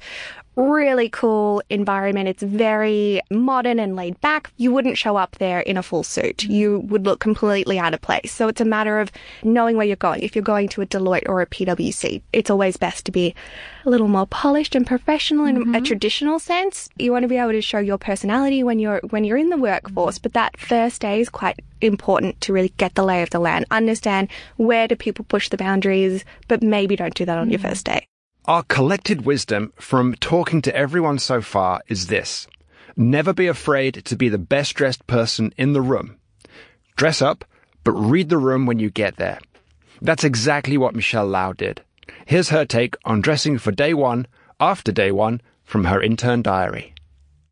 Really 0.54 1.08
cool 1.08 1.62
environment. 1.70 2.28
It's 2.28 2.42
very 2.42 3.22
modern 3.30 3.78
and 3.78 3.96
laid 3.96 4.20
back. 4.20 4.52
You 4.58 4.70
wouldn't 4.70 4.98
show 4.98 5.16
up 5.16 5.36
there 5.38 5.60
in 5.60 5.78
a 5.78 5.82
full 5.82 6.02
suit. 6.02 6.44
You 6.44 6.80
would 6.80 7.06
look 7.06 7.20
completely 7.20 7.78
out 7.78 7.94
of 7.94 8.02
place. 8.02 8.32
So 8.32 8.48
it's 8.48 8.60
a 8.60 8.66
matter 8.66 9.00
of 9.00 9.10
knowing 9.42 9.78
where 9.78 9.86
you're 9.86 9.96
going. 9.96 10.20
If 10.20 10.36
you're 10.36 10.42
going 10.42 10.68
to 10.68 10.82
a 10.82 10.86
Deloitte 10.86 11.26
or 11.26 11.40
a 11.40 11.46
PwC, 11.46 12.20
it's 12.34 12.50
always 12.50 12.76
best 12.76 13.06
to 13.06 13.12
be 13.12 13.34
a 13.86 13.90
little 13.90 14.08
more 14.08 14.26
polished 14.26 14.74
and 14.74 14.86
professional 14.86 15.46
in 15.46 15.56
a 15.56 15.60
mm-hmm. 15.60 15.84
traditional 15.84 16.38
sense. 16.38 16.90
You 16.98 17.12
want 17.12 17.22
to 17.22 17.28
be 17.28 17.38
able 17.38 17.52
to 17.52 17.62
show 17.62 17.78
your 17.78 17.98
personality 17.98 18.62
when 18.62 18.78
you're 18.78 19.00
when 19.08 19.24
you're 19.24 19.38
in 19.38 19.48
the 19.48 19.56
workforce, 19.56 20.18
but 20.18 20.34
that 20.34 20.58
first 20.58 21.00
day 21.00 21.20
is 21.22 21.30
quite 21.30 21.60
important 21.80 22.40
to 22.42 22.52
really 22.52 22.72
get 22.76 22.94
the 22.94 23.04
lay 23.04 23.22
of 23.22 23.30
the 23.30 23.38
land, 23.38 23.64
understand 23.70 24.28
where 24.58 24.86
do 24.86 24.96
people 24.96 25.24
push 25.24 25.48
the 25.48 25.56
boundaries, 25.56 26.26
but 26.46 26.62
maybe 26.62 26.94
don't 26.94 27.14
do 27.14 27.24
that 27.24 27.38
on 27.38 27.48
your 27.48 27.58
mm-hmm. 27.58 27.68
first 27.68 27.86
day. 27.86 28.06
Our 28.46 28.64
collected 28.64 29.24
wisdom 29.24 29.72
from 29.76 30.16
talking 30.16 30.62
to 30.62 30.74
everyone 30.74 31.20
so 31.20 31.40
far 31.40 31.80
is 31.86 32.08
this. 32.08 32.48
Never 32.96 33.32
be 33.32 33.46
afraid 33.46 34.04
to 34.06 34.16
be 34.16 34.28
the 34.28 34.36
best 34.36 34.74
dressed 34.74 35.06
person 35.06 35.54
in 35.56 35.74
the 35.74 35.80
room. 35.80 36.16
Dress 36.96 37.22
up, 37.22 37.44
but 37.84 37.92
read 37.92 38.30
the 38.30 38.38
room 38.38 38.66
when 38.66 38.80
you 38.80 38.90
get 38.90 39.16
there. 39.16 39.38
That's 40.00 40.24
exactly 40.24 40.76
what 40.76 40.96
Michelle 40.96 41.28
Lau 41.28 41.52
did. 41.52 41.82
Here's 42.26 42.48
her 42.48 42.64
take 42.64 42.96
on 43.04 43.20
dressing 43.20 43.58
for 43.58 43.70
day 43.70 43.94
one, 43.94 44.26
after 44.58 44.90
day 44.90 45.12
one, 45.12 45.40
from 45.62 45.84
her 45.84 46.02
intern 46.02 46.42
diary. 46.42 46.94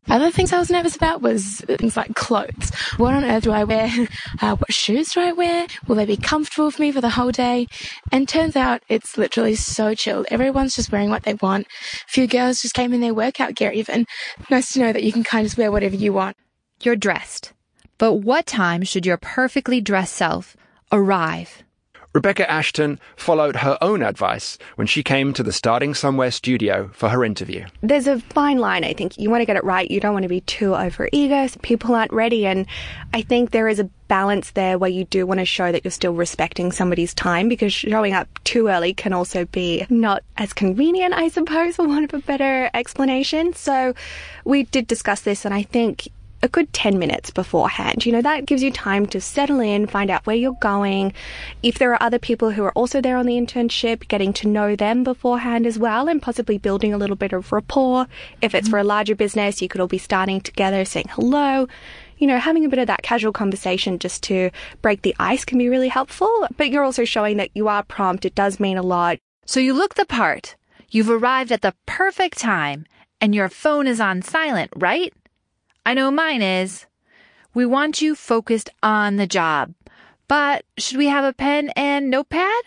Other 0.09 0.31
things 0.31 0.51
I 0.51 0.59
was 0.59 0.71
nervous 0.71 0.95
about 0.95 1.21
was 1.21 1.61
things 1.67 1.95
like 1.95 2.15
clothes. 2.15 2.71
What 2.97 3.13
on 3.13 3.23
earth 3.23 3.43
do 3.43 3.51
I 3.51 3.63
wear? 3.63 3.89
Uh, 4.41 4.55
what 4.55 4.73
shoes 4.73 5.09
do 5.09 5.19
I 5.19 5.33
wear? 5.33 5.67
Will 5.87 5.95
they 5.95 6.05
be 6.05 6.17
comfortable 6.17 6.71
for 6.71 6.81
me 6.81 6.91
for 6.91 7.01
the 7.01 7.11
whole 7.11 7.31
day? 7.31 7.67
And 8.11 8.27
turns 8.27 8.55
out 8.55 8.81
it's 8.89 9.15
literally 9.15 9.53
so 9.53 9.93
chilled. 9.93 10.25
Everyone's 10.31 10.75
just 10.75 10.91
wearing 10.91 11.11
what 11.11 11.23
they 11.23 11.35
want. 11.35 11.67
A 11.67 12.07
few 12.07 12.25
girls 12.25 12.61
just 12.61 12.73
came 12.73 12.91
in 12.91 13.01
their 13.01 13.13
workout 13.13 13.53
gear 13.53 13.71
even. 13.71 14.07
Nice 14.49 14.73
to 14.73 14.79
know 14.79 14.93
that 14.93 15.03
you 15.03 15.11
can 15.11 15.23
kind 15.23 15.45
of 15.45 15.55
wear 15.57 15.71
whatever 15.71 15.95
you 15.95 16.11
want. 16.13 16.37
You're 16.81 16.95
dressed. 16.95 17.53
But 17.99 18.13
what 18.13 18.47
time 18.47 18.83
should 18.83 19.05
your 19.05 19.17
perfectly 19.17 19.79
dressed 19.79 20.15
self 20.15 20.55
arrive? 20.91 21.61
Rebecca 22.13 22.49
Ashton 22.51 22.99
followed 23.15 23.55
her 23.57 23.77
own 23.79 24.03
advice 24.03 24.57
when 24.75 24.85
she 24.85 25.01
came 25.01 25.31
to 25.31 25.43
the 25.43 25.53
Starting 25.53 25.93
Somewhere 25.93 26.31
studio 26.31 26.89
for 26.91 27.07
her 27.07 27.23
interview. 27.23 27.65
There's 27.81 28.07
a 28.07 28.19
fine 28.19 28.57
line, 28.57 28.83
I 28.83 28.91
think. 28.91 29.17
You 29.17 29.29
want 29.29 29.41
to 29.41 29.45
get 29.45 29.55
it 29.55 29.63
right. 29.63 29.89
You 29.89 30.01
don't 30.01 30.11
want 30.11 30.23
to 30.23 30.29
be 30.29 30.41
too 30.41 30.75
over 30.75 31.07
eager. 31.13 31.47
So 31.47 31.59
people 31.61 31.95
aren't 31.95 32.11
ready. 32.11 32.45
And 32.45 32.67
I 33.13 33.21
think 33.21 33.51
there 33.51 33.69
is 33.69 33.79
a 33.79 33.85
balance 34.09 34.51
there 34.51 34.77
where 34.77 34.89
you 34.89 35.05
do 35.05 35.25
want 35.25 35.39
to 35.39 35.45
show 35.45 35.71
that 35.71 35.85
you're 35.85 35.91
still 35.91 36.13
respecting 36.13 36.73
somebody's 36.73 37.13
time 37.13 37.47
because 37.47 37.71
showing 37.71 38.13
up 38.13 38.27
too 38.43 38.67
early 38.67 38.93
can 38.93 39.13
also 39.13 39.45
be 39.45 39.85
not 39.89 40.21
as 40.35 40.51
convenient, 40.51 41.13
I 41.13 41.29
suppose, 41.29 41.77
for 41.77 41.87
want 41.87 42.03
of 42.03 42.13
a 42.13 42.19
better 42.19 42.69
explanation. 42.73 43.53
So 43.53 43.93
we 44.43 44.63
did 44.63 44.85
discuss 44.85 45.21
this, 45.21 45.45
and 45.45 45.53
I 45.53 45.63
think 45.63 46.09
a 46.43 46.47
good 46.47 46.71
10 46.73 46.97
minutes 46.97 47.29
beforehand. 47.29 48.05
You 48.05 48.11
know, 48.11 48.21
that 48.21 48.45
gives 48.45 48.63
you 48.63 48.71
time 48.71 49.05
to 49.07 49.21
settle 49.21 49.59
in, 49.59 49.87
find 49.87 50.09
out 50.09 50.25
where 50.25 50.35
you're 50.35 50.57
going. 50.61 51.13
If 51.61 51.77
there 51.77 51.91
are 51.93 52.01
other 52.01 52.19
people 52.19 52.51
who 52.51 52.63
are 52.63 52.71
also 52.71 53.01
there 53.01 53.17
on 53.17 53.25
the 53.25 53.37
internship, 53.37 54.07
getting 54.07 54.33
to 54.33 54.47
know 54.47 54.75
them 54.75 55.03
beforehand 55.03 55.65
as 55.65 55.77
well 55.77 56.07
and 56.07 56.21
possibly 56.21 56.57
building 56.57 56.93
a 56.93 56.97
little 56.97 57.15
bit 57.15 57.33
of 57.33 57.51
rapport. 57.51 58.07
If 58.41 58.55
it's 58.55 58.69
for 58.69 58.79
a 58.79 58.83
larger 58.83 59.15
business, 59.15 59.61
you 59.61 59.67
could 59.67 59.81
all 59.81 59.87
be 59.87 59.97
starting 59.97 60.41
together, 60.41 60.85
saying 60.85 61.09
hello. 61.11 61.67
You 62.17 62.27
know, 62.27 62.37
having 62.37 62.65
a 62.65 62.69
bit 62.69 62.79
of 62.79 62.87
that 62.87 63.01
casual 63.01 63.31
conversation 63.31 63.99
just 63.99 64.23
to 64.23 64.51
break 64.81 65.01
the 65.01 65.15
ice 65.19 65.45
can 65.45 65.57
be 65.57 65.69
really 65.69 65.89
helpful, 65.89 66.47
but 66.57 66.69
you're 66.69 66.83
also 66.83 67.05
showing 67.05 67.37
that 67.37 67.49
you 67.53 67.67
are 67.67 67.83
prompt. 67.83 68.25
It 68.25 68.35
does 68.35 68.59
mean 68.59 68.77
a 68.77 68.83
lot. 68.83 69.17
So 69.45 69.59
you 69.59 69.73
look 69.73 69.95
the 69.95 70.05
part. 70.05 70.55
You've 70.89 71.09
arrived 71.09 71.51
at 71.51 71.61
the 71.61 71.73
perfect 71.85 72.37
time 72.37 72.85
and 73.19 73.33
your 73.33 73.49
phone 73.49 73.87
is 73.87 74.01
on 74.01 74.21
silent, 74.21 74.71
right? 74.75 75.13
I 75.85 75.93
know 75.93 76.11
mine 76.11 76.41
is. 76.41 76.85
We 77.53 77.65
want 77.65 78.01
you 78.01 78.15
focused 78.15 78.69
on 78.81 79.17
the 79.17 79.27
job. 79.27 79.73
But 80.27 80.63
should 80.77 80.97
we 80.97 81.07
have 81.07 81.25
a 81.25 81.33
pen 81.33 81.69
and 81.75 82.09
notepad? 82.09 82.63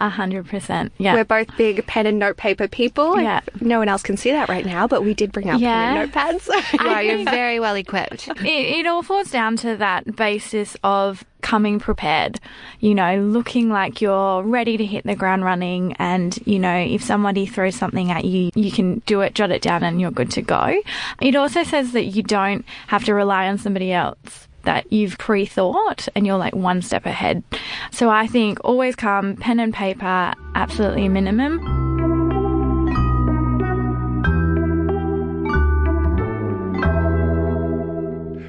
A 0.00 0.08
hundred 0.08 0.46
percent. 0.48 0.92
Yeah. 0.98 1.14
We're 1.14 1.24
both 1.24 1.56
big 1.56 1.86
pen 1.86 2.06
and 2.06 2.18
note 2.18 2.36
paper 2.36 2.66
people. 2.66 3.20
Yeah. 3.20 3.40
No 3.60 3.78
one 3.78 3.88
else 3.88 4.02
can 4.02 4.16
see 4.16 4.32
that 4.32 4.48
right 4.48 4.66
now, 4.66 4.88
but 4.88 5.02
we 5.04 5.14
did 5.14 5.30
bring 5.30 5.48
our 5.48 5.56
Yeah. 5.56 6.08
pen 6.10 6.32
and 6.32 6.40
notepads. 6.42 6.78
Wow, 6.84 6.98
you're 6.98 7.24
very 7.24 7.60
well 7.60 7.76
equipped. 7.76 8.26
it, 8.28 8.44
it 8.44 8.86
all 8.88 9.02
falls 9.04 9.30
down 9.30 9.56
to 9.58 9.76
that 9.76 10.16
basis 10.16 10.76
of 10.82 11.22
coming 11.54 11.78
prepared, 11.78 12.40
you 12.80 12.96
know, 12.96 13.20
looking 13.20 13.70
like 13.70 14.00
you're 14.00 14.42
ready 14.42 14.76
to 14.76 14.84
hit 14.84 15.04
the 15.04 15.14
ground 15.14 15.44
running. 15.44 15.92
And, 16.00 16.36
you 16.44 16.58
know, 16.58 16.76
if 16.76 17.00
somebody 17.00 17.46
throws 17.46 17.76
something 17.76 18.10
at 18.10 18.24
you, 18.24 18.50
you 18.56 18.72
can 18.72 18.98
do 19.06 19.20
it, 19.20 19.36
jot 19.36 19.52
it 19.52 19.62
down, 19.62 19.84
and 19.84 20.00
you're 20.00 20.10
good 20.10 20.32
to 20.32 20.42
go. 20.42 20.82
It 21.20 21.36
also 21.36 21.62
says 21.62 21.92
that 21.92 22.06
you 22.06 22.24
don't 22.24 22.64
have 22.88 23.04
to 23.04 23.14
rely 23.14 23.46
on 23.46 23.58
somebody 23.58 23.92
else. 23.92 24.48
That 24.64 24.92
you've 24.92 25.16
pre 25.16 25.46
thought 25.46 26.08
and 26.16 26.26
you're 26.26 26.38
like 26.38 26.56
one 26.56 26.82
step 26.82 27.06
ahead. 27.06 27.44
So 27.92 28.10
I 28.10 28.26
think 28.26 28.58
always 28.64 28.96
come, 28.96 29.36
pen 29.36 29.60
and 29.60 29.72
paper, 29.72 30.34
absolutely 30.56 31.08
minimum. 31.08 31.60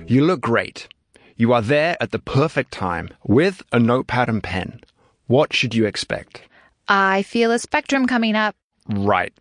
You 0.07 0.25
look 0.25 0.41
great. 0.41 0.88
You 1.37 1.51
are 1.51 1.61
there 1.61 1.97
at 1.99 2.11
the 2.11 2.19
perfect 2.19 2.71
time 2.71 3.09
with 3.25 3.61
a 3.73 3.79
notepad 3.79 4.29
and 4.29 4.41
pen. 4.41 4.79
What 5.27 5.51
should 5.51 5.75
you 5.75 5.85
expect? 5.85 6.41
I 6.87 7.23
feel 7.23 7.51
a 7.51 7.59
spectrum 7.59 8.07
coming 8.07 8.35
up. 8.35 8.55
Right. 8.87 9.33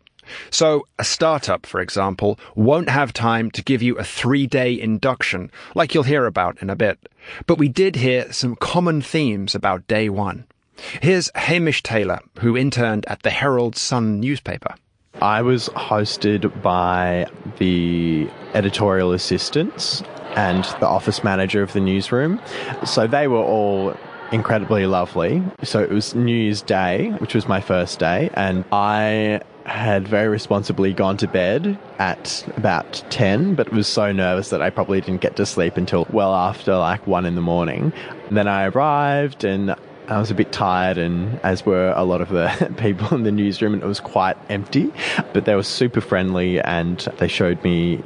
So, 0.50 0.88
a 0.98 1.04
startup, 1.04 1.66
for 1.66 1.80
example, 1.80 2.40
won't 2.56 2.88
have 2.88 3.12
time 3.12 3.50
to 3.52 3.62
give 3.62 3.80
you 3.80 3.96
a 3.96 4.02
three 4.02 4.48
day 4.48 4.80
induction, 4.80 5.52
like 5.76 5.94
you'll 5.94 6.02
hear 6.02 6.26
about 6.26 6.60
in 6.60 6.68
a 6.68 6.74
bit. 6.74 6.98
But 7.46 7.58
we 7.58 7.68
did 7.68 7.94
hear 7.94 8.32
some 8.32 8.56
common 8.56 9.00
themes 9.00 9.54
about 9.54 9.86
day 9.86 10.08
one. 10.08 10.46
Here's 11.00 11.30
Hamish 11.36 11.84
Taylor, 11.84 12.18
who 12.40 12.56
interned 12.56 13.04
at 13.06 13.22
the 13.22 13.30
Herald 13.30 13.76
Sun 13.76 14.18
newspaper. 14.18 14.74
I 15.22 15.42
was 15.42 15.68
hosted 15.70 16.60
by 16.60 17.26
the 17.58 18.28
editorial 18.52 19.12
assistants 19.12 20.02
and 20.36 20.64
the 20.80 20.86
office 20.86 21.22
manager 21.24 21.62
of 21.62 21.72
the 21.72 21.80
newsroom. 21.80 22.40
So 22.84 23.06
they 23.06 23.28
were 23.28 23.42
all 23.42 23.96
incredibly 24.32 24.86
lovely. 24.86 25.42
So 25.62 25.80
it 25.80 25.90
was 25.90 26.14
New 26.14 26.34
Year's 26.34 26.62
Day, 26.62 27.10
which 27.18 27.34
was 27.34 27.46
my 27.46 27.60
first 27.60 27.98
day, 27.98 28.30
and 28.34 28.64
I 28.72 29.40
had 29.64 30.06
very 30.06 30.28
responsibly 30.28 30.92
gone 30.92 31.16
to 31.16 31.26
bed 31.26 31.78
at 31.98 32.44
about 32.56 33.02
10, 33.08 33.54
but 33.54 33.72
was 33.72 33.86
so 33.86 34.12
nervous 34.12 34.50
that 34.50 34.60
I 34.60 34.68
probably 34.70 35.00
didn't 35.00 35.22
get 35.22 35.36
to 35.36 35.46
sleep 35.46 35.76
until 35.78 36.06
well 36.10 36.34
after 36.34 36.76
like 36.76 37.06
1 37.06 37.24
in 37.24 37.34
the 37.34 37.40
morning. 37.40 37.92
And 38.28 38.36
then 38.36 38.46
I 38.46 38.66
arrived 38.66 39.44
and 39.44 39.74
I 40.06 40.18
was 40.18 40.30
a 40.30 40.34
bit 40.34 40.52
tired, 40.52 40.98
and 40.98 41.40
as 41.42 41.64
were 41.64 41.92
a 41.96 42.04
lot 42.04 42.20
of 42.20 42.28
the 42.28 42.74
people 42.78 43.16
in 43.16 43.22
the 43.22 43.32
newsroom, 43.32 43.72
and 43.72 43.82
it 43.82 43.86
was 43.86 44.00
quite 44.00 44.36
empty. 44.50 44.92
But 45.32 45.46
they 45.46 45.54
were 45.54 45.62
super 45.62 46.02
friendly, 46.02 46.60
and 46.60 46.98
they 47.18 47.28
showed 47.28 47.62
me 47.64 48.02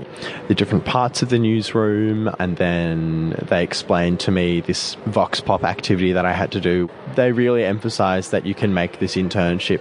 the 0.47 0.55
different 0.55 0.85
parts 0.85 1.23
of 1.23 1.31
the 1.31 1.39
newsroom, 1.39 2.31
and 2.39 2.57
then 2.57 3.31
they 3.49 3.65
explained 3.65 4.21
to 4.21 4.31
me 4.31 4.61
this 4.61 4.95
Vox 5.07 5.41
Pop 5.41 5.65
activity 5.65 6.13
that 6.13 6.25
I 6.25 6.33
had 6.33 6.53
to 6.53 6.61
do. 6.61 6.89
They 7.17 7.33
really 7.33 7.65
emphasized 7.65 8.31
that 8.31 8.47
you 8.47 8.55
can 8.55 8.73
make 8.73 9.01
this 9.01 9.17
internship 9.17 9.81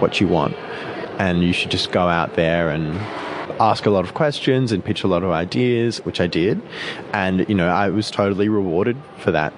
what 0.00 0.20
you 0.20 0.26
want, 0.26 0.56
and 1.18 1.44
you 1.44 1.52
should 1.52 1.70
just 1.70 1.92
go 1.92 2.08
out 2.08 2.34
there 2.34 2.70
and 2.70 2.98
ask 3.60 3.86
a 3.86 3.90
lot 3.90 4.04
of 4.04 4.14
questions 4.14 4.72
and 4.72 4.84
pitch 4.84 5.04
a 5.04 5.06
lot 5.06 5.22
of 5.22 5.30
ideas, 5.30 5.98
which 6.04 6.20
I 6.20 6.26
did. 6.26 6.60
And, 7.12 7.48
you 7.48 7.54
know, 7.54 7.68
I 7.68 7.90
was 7.90 8.10
totally 8.10 8.48
rewarded 8.48 8.96
for 9.18 9.30
that. 9.30 9.52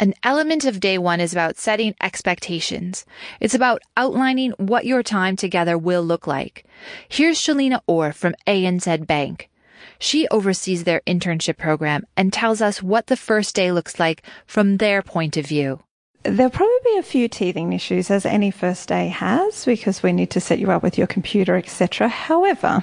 An 0.00 0.14
element 0.22 0.64
of 0.64 0.78
day 0.78 0.96
one 0.96 1.20
is 1.20 1.32
about 1.32 1.58
setting 1.58 1.92
expectations. 2.00 3.04
It's 3.40 3.54
about 3.54 3.82
outlining 3.96 4.52
what 4.52 4.86
your 4.86 5.02
time 5.02 5.34
together 5.34 5.76
will 5.76 6.04
look 6.04 6.24
like. 6.24 6.64
Here's 7.08 7.40
Shalina 7.40 7.80
Orr 7.88 8.12
from 8.12 8.36
ANZ 8.46 9.08
Bank. 9.08 9.50
She 9.98 10.28
oversees 10.28 10.84
their 10.84 11.00
internship 11.04 11.58
program 11.58 12.06
and 12.16 12.32
tells 12.32 12.60
us 12.60 12.80
what 12.80 13.08
the 13.08 13.16
first 13.16 13.56
day 13.56 13.72
looks 13.72 13.98
like 13.98 14.22
from 14.46 14.76
their 14.76 15.02
point 15.02 15.36
of 15.36 15.46
view. 15.46 15.80
There'll 16.24 16.50
probably 16.50 16.76
be 16.84 16.98
a 16.98 17.02
few 17.04 17.28
teething 17.28 17.72
issues, 17.72 18.10
as 18.10 18.26
any 18.26 18.50
first 18.50 18.88
day 18.88 19.06
has, 19.06 19.64
because 19.64 20.02
we 20.02 20.12
need 20.12 20.30
to 20.30 20.40
set 20.40 20.58
you 20.58 20.72
up 20.72 20.82
with 20.82 20.98
your 20.98 21.06
computer, 21.06 21.56
etc. 21.56 22.08
However, 22.08 22.82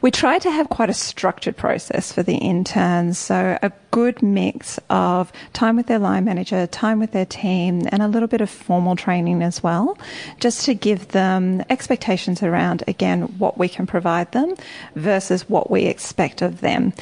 we 0.00 0.10
try 0.10 0.38
to 0.38 0.50
have 0.50 0.70
quite 0.70 0.88
a 0.88 0.94
structured 0.94 1.58
process 1.58 2.10
for 2.10 2.22
the 2.22 2.36
interns, 2.36 3.18
so 3.18 3.58
a 3.60 3.70
good 3.90 4.22
mix 4.22 4.80
of 4.88 5.30
time 5.52 5.76
with 5.76 5.88
their 5.88 5.98
line 5.98 6.24
manager, 6.24 6.66
time 6.68 7.00
with 7.00 7.12
their 7.12 7.26
team, 7.26 7.86
and 7.92 8.02
a 8.02 8.08
little 8.08 8.28
bit 8.28 8.40
of 8.40 8.48
formal 8.48 8.96
training 8.96 9.42
as 9.42 9.62
well, 9.62 9.98
just 10.38 10.64
to 10.64 10.72
give 10.72 11.08
them 11.08 11.62
expectations 11.68 12.42
around, 12.42 12.82
again, 12.88 13.22
what 13.38 13.58
we 13.58 13.68
can 13.68 13.86
provide 13.86 14.32
them 14.32 14.54
versus 14.94 15.48
what 15.50 15.70
we 15.70 15.82
expect 15.82 16.40
of 16.40 16.62
them. 16.62 16.94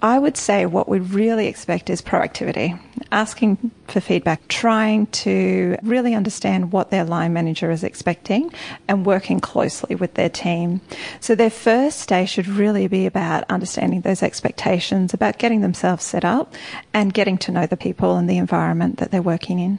I 0.00 0.18
would 0.18 0.36
say 0.36 0.64
what 0.64 0.88
we 0.88 1.00
really 1.00 1.48
expect 1.48 1.90
is 1.90 2.00
proactivity, 2.00 2.78
asking 3.10 3.72
for 3.90 4.00
feedback, 4.00 4.46
trying 4.48 5.06
to 5.08 5.76
really 5.82 6.14
understand 6.14 6.72
what 6.72 6.90
their 6.90 7.04
line 7.04 7.32
manager 7.32 7.70
is 7.70 7.84
expecting 7.84 8.52
and 8.88 9.06
working 9.06 9.40
closely 9.40 9.94
with 9.94 10.14
their 10.14 10.28
team. 10.28 10.80
So 11.20 11.34
their 11.34 11.50
first 11.50 12.08
day 12.08 12.26
should 12.26 12.46
really 12.46 12.88
be 12.88 13.06
about 13.06 13.44
understanding 13.48 14.02
those 14.02 14.22
expectations, 14.22 15.14
about 15.14 15.38
getting 15.38 15.60
themselves 15.60 16.04
set 16.04 16.24
up 16.24 16.54
and 16.92 17.14
getting 17.14 17.38
to 17.38 17.52
know 17.52 17.66
the 17.66 17.76
people 17.76 18.16
and 18.16 18.28
the 18.28 18.38
environment 18.38 18.98
that 18.98 19.10
they're 19.10 19.22
working 19.22 19.58
in. 19.58 19.78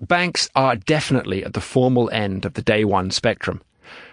Banks 0.00 0.48
are 0.54 0.76
definitely 0.76 1.44
at 1.44 1.54
the 1.54 1.60
formal 1.60 2.08
end 2.10 2.44
of 2.44 2.54
the 2.54 2.62
day 2.62 2.84
one 2.84 3.10
spectrum. 3.10 3.60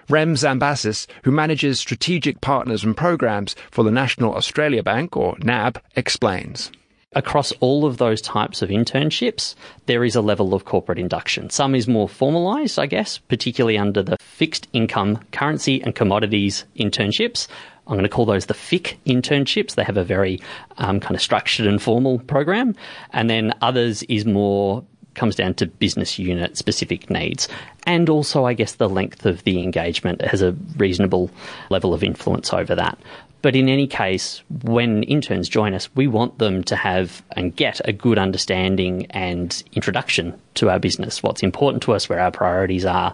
Rem 0.10 0.36
Zambasis, 0.36 1.08
who 1.24 1.32
manages 1.32 1.80
strategic 1.80 2.42
partners 2.42 2.84
and 2.84 2.96
programs 2.96 3.56
for 3.72 3.84
the 3.84 3.92
National 3.92 4.36
Australia 4.36 4.84
Bank, 4.84 5.18
or 5.18 5.36
NAB, 5.39 5.80
explains. 5.96 6.72
Across 7.15 7.53
all 7.62 7.86
of 7.86 7.98
those 7.98 8.22
types 8.22 8.62
of 8.62 8.69
internships, 8.69 9.55
there 9.86 10.03
is 10.03 10.15
a 10.15 10.22
level 10.22 10.53
of 10.53 10.65
corporate 10.65 11.00
induction. 11.00 11.50
Some 11.50 11.74
is 11.74 11.88
more 11.88 12.10
formalised, 12.10 12.77
I 12.77 12.88
guess, 12.88 13.19
particularly 13.19 13.77
under 13.77 14.03
the 14.03 14.17
fixed 14.19 14.67
income, 14.74 15.19
currency, 15.31 15.81
and 15.81 15.95
commodities 15.95 16.65
internships. 16.75 17.48
I'm 17.88 17.93
going 17.93 18.03
to 18.03 18.10
call 18.10 18.25
those 18.25 18.48
the 18.48 18.53
FIC 18.53 18.98
internships. 19.05 19.75
They 19.75 19.84
have 19.84 19.95
a 19.95 20.03
very 20.03 20.41
um, 20.77 21.00
kind 21.00 21.15
of 21.15 21.22
structured 21.22 21.67
and 21.67 21.81
formal 21.81 22.19
program. 22.19 22.75
And 23.13 23.29
then 23.29 23.53
others 23.62 24.03
is 24.03 24.25
more 24.25 24.84
comes 25.15 25.36
down 25.36 25.53
to 25.55 25.65
business 25.65 26.19
unit 26.19 26.57
specific 26.57 27.10
needs. 27.10 27.48
And 27.88 28.10
also, 28.10 28.45
I 28.45 28.53
guess, 28.53 28.74
the 28.74 28.89
length 28.89 29.25
of 29.25 29.43
the 29.43 29.62
engagement 29.62 30.22
has 30.22 30.41
a 30.41 30.51
reasonable 30.77 31.29
level 31.69 31.93
of 31.93 32.03
influence 32.03 32.53
over 32.53 32.75
that. 32.75 32.98
But 33.41 33.55
in 33.55 33.69
any 33.69 33.86
case, 33.86 34.41
when 34.63 35.03
interns 35.03 35.48
join 35.48 35.75
us, 35.75 35.88
we 35.93 36.07
want 36.07 36.39
them 36.39 36.63
to 36.63 36.75
have 36.75 37.22
and 37.34 37.55
get 37.55 37.79
a 37.88 37.93
good 37.93 38.17
understanding 38.17 39.05
and 39.12 39.63
introduction 39.74 40.34
to 40.55 40.72
our 40.72 40.79
business, 40.79 41.22
what's 41.22 41.43
important 41.43 41.84
to 41.84 41.93
us, 41.93 42.10
where 42.10 42.19
our 42.19 42.31
priorities 42.31 42.86
are, 42.86 43.13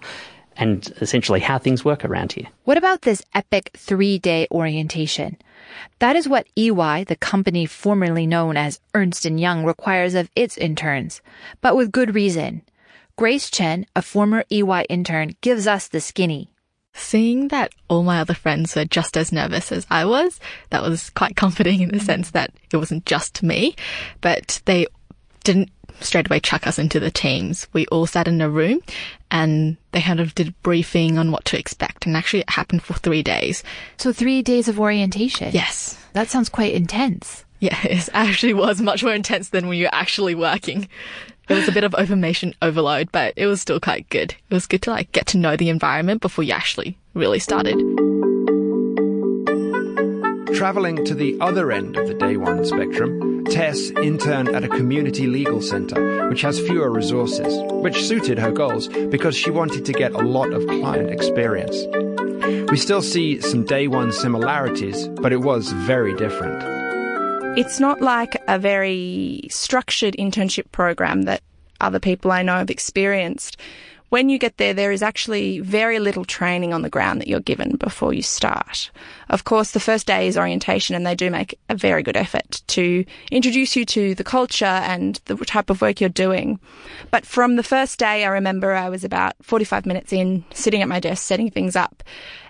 and 0.57 0.93
essentially 1.01 1.39
how 1.39 1.57
things 1.57 1.85
work 1.85 2.03
around 2.05 2.33
here. 2.33 2.47
What 2.63 2.77
about 2.77 3.01
this 3.01 3.23
epic 3.33 3.71
three 3.75 4.19
day 4.19 4.47
orientation? 4.51 5.37
That 5.99 6.15
is 6.15 6.27
what 6.27 6.47
EY, 6.55 7.05
the 7.05 7.17
company 7.19 7.65
formerly 7.65 8.27
known 8.27 8.57
as 8.57 8.79
Ernst 8.93 9.25
& 9.25 9.25
Young, 9.25 9.63
requires 9.63 10.15
of 10.15 10.29
its 10.35 10.57
interns, 10.57 11.21
but 11.61 11.75
with 11.75 11.91
good 11.91 12.15
reason. 12.15 12.63
Grace 13.17 13.49
Chen, 13.49 13.85
a 13.95 14.01
former 14.01 14.43
EY 14.49 14.85
intern, 14.89 15.35
gives 15.41 15.67
us 15.67 15.87
the 15.87 16.01
skinny. 16.01 16.51
Seeing 16.93 17.47
that 17.49 17.71
all 17.87 18.03
my 18.03 18.19
other 18.19 18.33
friends 18.33 18.75
were 18.75 18.85
just 18.85 19.15
as 19.15 19.31
nervous 19.31 19.71
as 19.71 19.87
I 19.89 20.05
was, 20.05 20.39
that 20.71 20.81
was 20.81 21.09
quite 21.11 21.35
comforting 21.43 21.81
in 21.81 21.89
the 21.89 21.99
sense 21.99 22.31
that 22.31 22.51
it 22.71 22.77
wasn't 22.77 23.05
just 23.05 23.43
me, 23.43 23.75
but 24.19 24.61
they 24.65 24.87
didn't 25.43 25.69
straight 26.03 26.27
away 26.27 26.39
chuck 26.39 26.67
us 26.67 26.79
into 26.79 26.99
the 26.99 27.11
teams. 27.11 27.67
We 27.73 27.85
all 27.87 28.05
sat 28.05 28.27
in 28.27 28.41
a 28.41 28.49
room 28.49 28.81
and 29.29 29.77
they 29.91 30.01
kind 30.01 30.19
of 30.19 30.35
did 30.35 30.49
a 30.49 30.55
briefing 30.63 31.17
on 31.17 31.31
what 31.31 31.45
to 31.45 31.59
expect. 31.59 32.05
And 32.05 32.15
actually, 32.15 32.41
it 32.41 32.49
happened 32.49 32.83
for 32.83 32.93
three 32.93 33.23
days. 33.23 33.63
So, 33.97 34.11
three 34.11 34.41
days 34.41 34.67
of 34.67 34.79
orientation? 34.79 35.51
Yes. 35.53 35.97
That 36.13 36.29
sounds 36.29 36.49
quite 36.49 36.73
intense. 36.73 37.45
Yeah, 37.59 37.79
it 37.83 38.09
actually 38.13 38.53
was 38.53 38.81
much 38.81 39.03
more 39.03 39.13
intense 39.13 39.49
than 39.49 39.67
when 39.67 39.77
you're 39.77 39.89
actually 39.93 40.35
working. 40.35 40.89
It 41.49 41.55
was 41.55 41.67
a 41.67 41.71
bit 41.71 41.83
of 41.83 41.93
information 41.95 42.53
overload, 42.61 43.11
but 43.11 43.33
it 43.35 43.47
was 43.47 43.61
still 43.61 43.79
quite 43.79 44.09
good. 44.09 44.35
It 44.49 44.53
was 44.53 44.67
good 44.67 44.81
to 44.83 44.91
like 44.91 45.11
get 45.11 45.27
to 45.27 45.37
know 45.37 45.57
the 45.57 45.69
environment 45.69 46.21
before 46.21 46.43
you 46.43 46.53
actually 46.53 46.97
really 47.13 47.39
started. 47.39 47.77
Travelling 50.53 51.05
to 51.05 51.15
the 51.15 51.37
other 51.41 51.71
end 51.71 51.97
of 51.97 52.07
the 52.07 52.13
day 52.13 52.37
one 52.37 52.65
spectrum, 52.65 53.45
Tess 53.45 53.89
interned 54.01 54.49
at 54.49 54.63
a 54.63 54.67
community 54.67 55.27
legal 55.27 55.61
centre, 55.61 56.29
which 56.29 56.41
has 56.41 56.59
fewer 56.59 56.91
resources, 56.91 57.61
which 57.81 58.03
suited 58.03 58.37
her 58.37 58.51
goals 58.51 58.87
because 58.87 59.35
she 59.35 59.49
wanted 59.49 59.85
to 59.85 59.93
get 59.93 60.11
a 60.11 60.19
lot 60.19 60.51
of 60.51 60.67
client 60.67 61.09
experience. 61.09 61.75
We 62.69 62.77
still 62.77 63.01
see 63.01 63.41
some 63.41 63.65
day 63.65 63.87
one 63.87 64.11
similarities, 64.11 65.07
but 65.07 65.33
it 65.33 65.41
was 65.41 65.71
very 65.71 66.13
different. 66.15 66.61
It's 67.57 67.79
not 67.79 68.01
like 68.01 68.41
a 68.47 68.59
very 68.59 69.47
structured 69.49 70.15
internship 70.17 70.71
program 70.71 71.23
that 71.23 71.41
other 71.81 71.99
people 71.99 72.31
I 72.31 72.43
know 72.43 72.57
have 72.57 72.69
experienced. 72.69 73.57
When 74.11 74.27
you 74.27 74.37
get 74.37 74.57
there, 74.57 74.73
there 74.73 74.91
is 74.91 75.01
actually 75.01 75.61
very 75.61 75.97
little 75.97 76.25
training 76.25 76.73
on 76.73 76.81
the 76.81 76.89
ground 76.89 77.21
that 77.21 77.29
you're 77.29 77.39
given 77.39 77.77
before 77.77 78.13
you 78.13 78.21
start. 78.21 78.91
Of 79.29 79.45
course, 79.45 79.71
the 79.71 79.79
first 79.79 80.05
day 80.05 80.27
is 80.27 80.37
orientation 80.37 80.97
and 80.97 81.07
they 81.07 81.15
do 81.15 81.31
make 81.31 81.57
a 81.69 81.75
very 81.75 82.03
good 82.03 82.17
effort 82.17 82.61
to 82.67 83.05
introduce 83.31 83.77
you 83.77 83.85
to 83.85 84.13
the 84.13 84.25
culture 84.25 84.65
and 84.65 85.21
the 85.27 85.37
type 85.37 85.69
of 85.69 85.79
work 85.79 86.01
you're 86.01 86.09
doing. 86.09 86.59
But 87.09 87.25
from 87.25 87.55
the 87.55 87.63
first 87.63 87.99
day, 87.99 88.25
I 88.25 88.27
remember 88.27 88.73
I 88.73 88.89
was 88.89 89.05
about 89.05 89.33
45 89.43 89.85
minutes 89.85 90.11
in, 90.11 90.43
sitting 90.53 90.81
at 90.81 90.89
my 90.89 90.99
desk, 90.99 91.23
setting 91.23 91.49
things 91.49 91.77
up. 91.77 92.03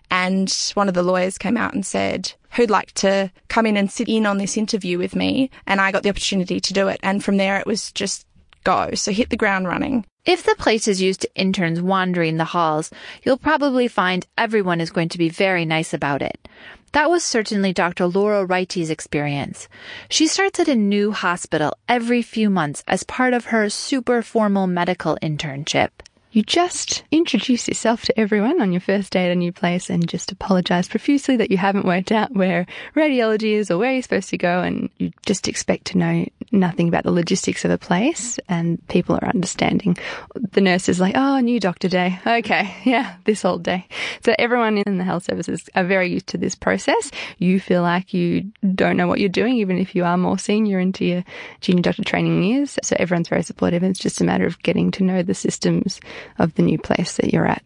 And 0.10 0.52
one 0.74 0.88
of 0.88 0.96
the 0.96 1.04
lawyers 1.04 1.38
came 1.38 1.58
out 1.58 1.76
and 1.76 1.86
said, 1.86 2.34
who'd 2.54 2.72
like 2.72 2.92
to 2.94 3.32
come 3.50 3.68
in 3.68 3.78
and 3.78 3.92
sit 3.92 4.10
in 4.10 4.26
on 4.26 4.40
this 4.40 4.58
interview 4.58 4.98
with 4.98 5.16
me? 5.16 5.52
And 5.68 5.80
I 5.80 5.92
got 5.92 6.02
the 6.02 6.10
opportunity 6.10 6.60
to 6.60 6.74
do 6.74 6.88
it. 6.88 7.00
And 7.04 7.24
from 7.24 7.38
there, 7.38 7.60
it 7.60 7.68
was 7.68 7.92
just 7.92 8.26
go. 8.64 8.96
So 8.96 9.12
hit 9.12 9.30
the 9.30 9.38
ground 9.38 9.68
running. 9.68 10.06
If 10.24 10.44
the 10.44 10.54
place 10.54 10.88
is 10.88 11.02
used 11.02 11.22
to 11.22 11.36
interns 11.36 11.82
wandering 11.82 12.38
the 12.38 12.46
halls, 12.46 12.92
you'll 13.24 13.38
probably 13.38 13.88
find 13.88 14.28
everyone 14.38 14.80
is 14.80 14.92
going 14.92 15.10
to 15.10 15.18
be 15.18 15.30
very 15.30 15.66
nice 15.66 15.96
about 15.96 16.22
it. 16.22 16.48
That 16.92 17.10
was 17.10 17.24
certainly 17.24 17.74
Dr. 17.74 18.06
Laura 18.06 18.46
Wrighty's 18.46 18.92
experience. 18.92 19.68
She 20.10 20.28
starts 20.28 20.60
at 20.60 20.68
a 20.68 20.76
new 20.76 21.12
hospital 21.12 21.76
every 21.90 22.22
few 22.22 22.52
months 22.52 22.84
as 22.88 23.02
part 23.02 23.34
of 23.34 23.46
her 23.46 23.68
super 23.70 24.22
formal 24.22 24.68
medical 24.68 25.18
internship. 25.24 25.90
You 26.32 26.44
just 26.44 27.04
introduce 27.12 27.68
yourself 27.68 28.04
to 28.04 28.20
everyone 28.20 28.62
on 28.62 28.72
your 28.72 28.80
first 28.80 29.12
day 29.12 29.26
at 29.26 29.32
a 29.32 29.36
new 29.36 29.52
place 29.52 29.90
and 29.90 30.08
just 30.08 30.32
apologize 30.32 30.88
profusely 30.88 31.36
that 31.38 31.50
you 31.50 31.58
haven't 31.58 31.86
worked 31.86 32.12
out 32.12 32.36
where 32.36 32.68
radiology 32.96 33.54
is 33.54 33.72
or 33.72 33.80
where 33.80 33.94
you're 33.94 34.04
supposed 34.04 34.30
to 34.30 34.38
go 34.38 34.62
and 34.62 34.90
you 34.98 35.12
just 35.26 35.48
expect 35.48 35.86
to 35.86 35.98
know 35.98 36.26
nothing 36.52 36.88
about 36.88 37.04
the 37.04 37.12
logistics 37.12 37.64
of 37.66 37.72
a 37.72 37.78
place 37.78 38.40
and 38.50 38.86
people 38.88 39.16
are 39.16 39.28
understanding. 39.28 39.98
The 40.36 40.62
nurse 40.62 40.90
is 40.90 41.00
like, 41.00 41.16
oh, 41.16 41.40
new 41.40 41.60
doctor 41.60 41.88
day. 41.88 42.20
Okay, 42.26 42.76
yeah, 42.86 43.16
this 43.26 43.42
whole 43.42 43.58
day. 43.58 43.88
So 44.24 44.36
everyone 44.38 44.78
in 44.78 44.98
the 44.98 45.04
health 45.04 45.24
services 45.24 45.70
are 45.76 45.84
very 45.84 46.12
used 46.12 46.28
to 46.28 46.38
this 46.38 46.56
process. 46.56 47.12
You 47.38 47.60
feel 47.60 47.82
like 47.82 48.14
you 48.14 48.52
don't 48.76 48.98
know 48.98 49.08
what 49.08 49.20
you're 49.20 49.30
doing, 49.30 49.58
even 49.58 49.78
if 49.78 49.96
you 49.96 50.04
are 50.04 50.18
more 50.18 50.38
senior 50.38 50.80
into 50.80 51.06
your 51.06 51.24
junior 51.62 51.84
doctor 51.84 52.04
training 52.04 52.44
years. 52.44 52.78
So 52.84 52.96
everyone's 53.00 53.30
very 53.30 53.44
supportive. 53.44 53.84
It's 53.84 54.00
just 54.00 54.22
a 54.22 54.26
matter 54.26 54.46
of 54.46 54.62
getting 54.64 54.92
to 54.92 55.04
know 55.04 55.24
the 55.24 55.34
systems 55.34 56.00
of 56.38 56.56
the 56.56 56.64
new 56.64 56.78
place 56.78 57.18
that 57.18 57.34
you're 57.34 57.48
at. 57.48 57.64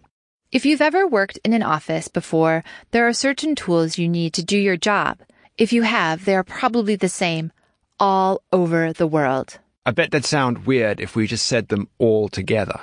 If 0.52 0.66
you've 0.66 0.82
ever 0.82 1.08
worked 1.08 1.40
in 1.44 1.54
an 1.54 1.64
office 1.64 2.08
before, 2.08 2.64
there 2.92 3.08
are 3.08 3.14
certain 3.14 3.56
tools 3.56 3.98
you 3.98 4.08
need 4.08 4.34
to 4.36 4.44
do 4.44 4.58
your 4.58 4.78
job. 4.78 5.20
If 5.58 5.74
you 5.74 5.82
have, 5.82 6.26
they 6.26 6.36
are 6.36 6.44
probably 6.44 6.96
the 6.96 7.10
same 7.10 7.52
all 8.00 8.42
over 8.52 8.94
the 8.94 9.08
world. 9.08 9.60
I 9.86 9.92
bet 9.92 10.12
that'd 10.12 10.26
sound 10.26 10.66
weird 10.66 11.00
if 11.00 11.16
we 11.16 11.28
just 11.28 11.46
said 11.46 11.68
them 11.68 11.88
all 11.98 12.28
together. 12.30 12.80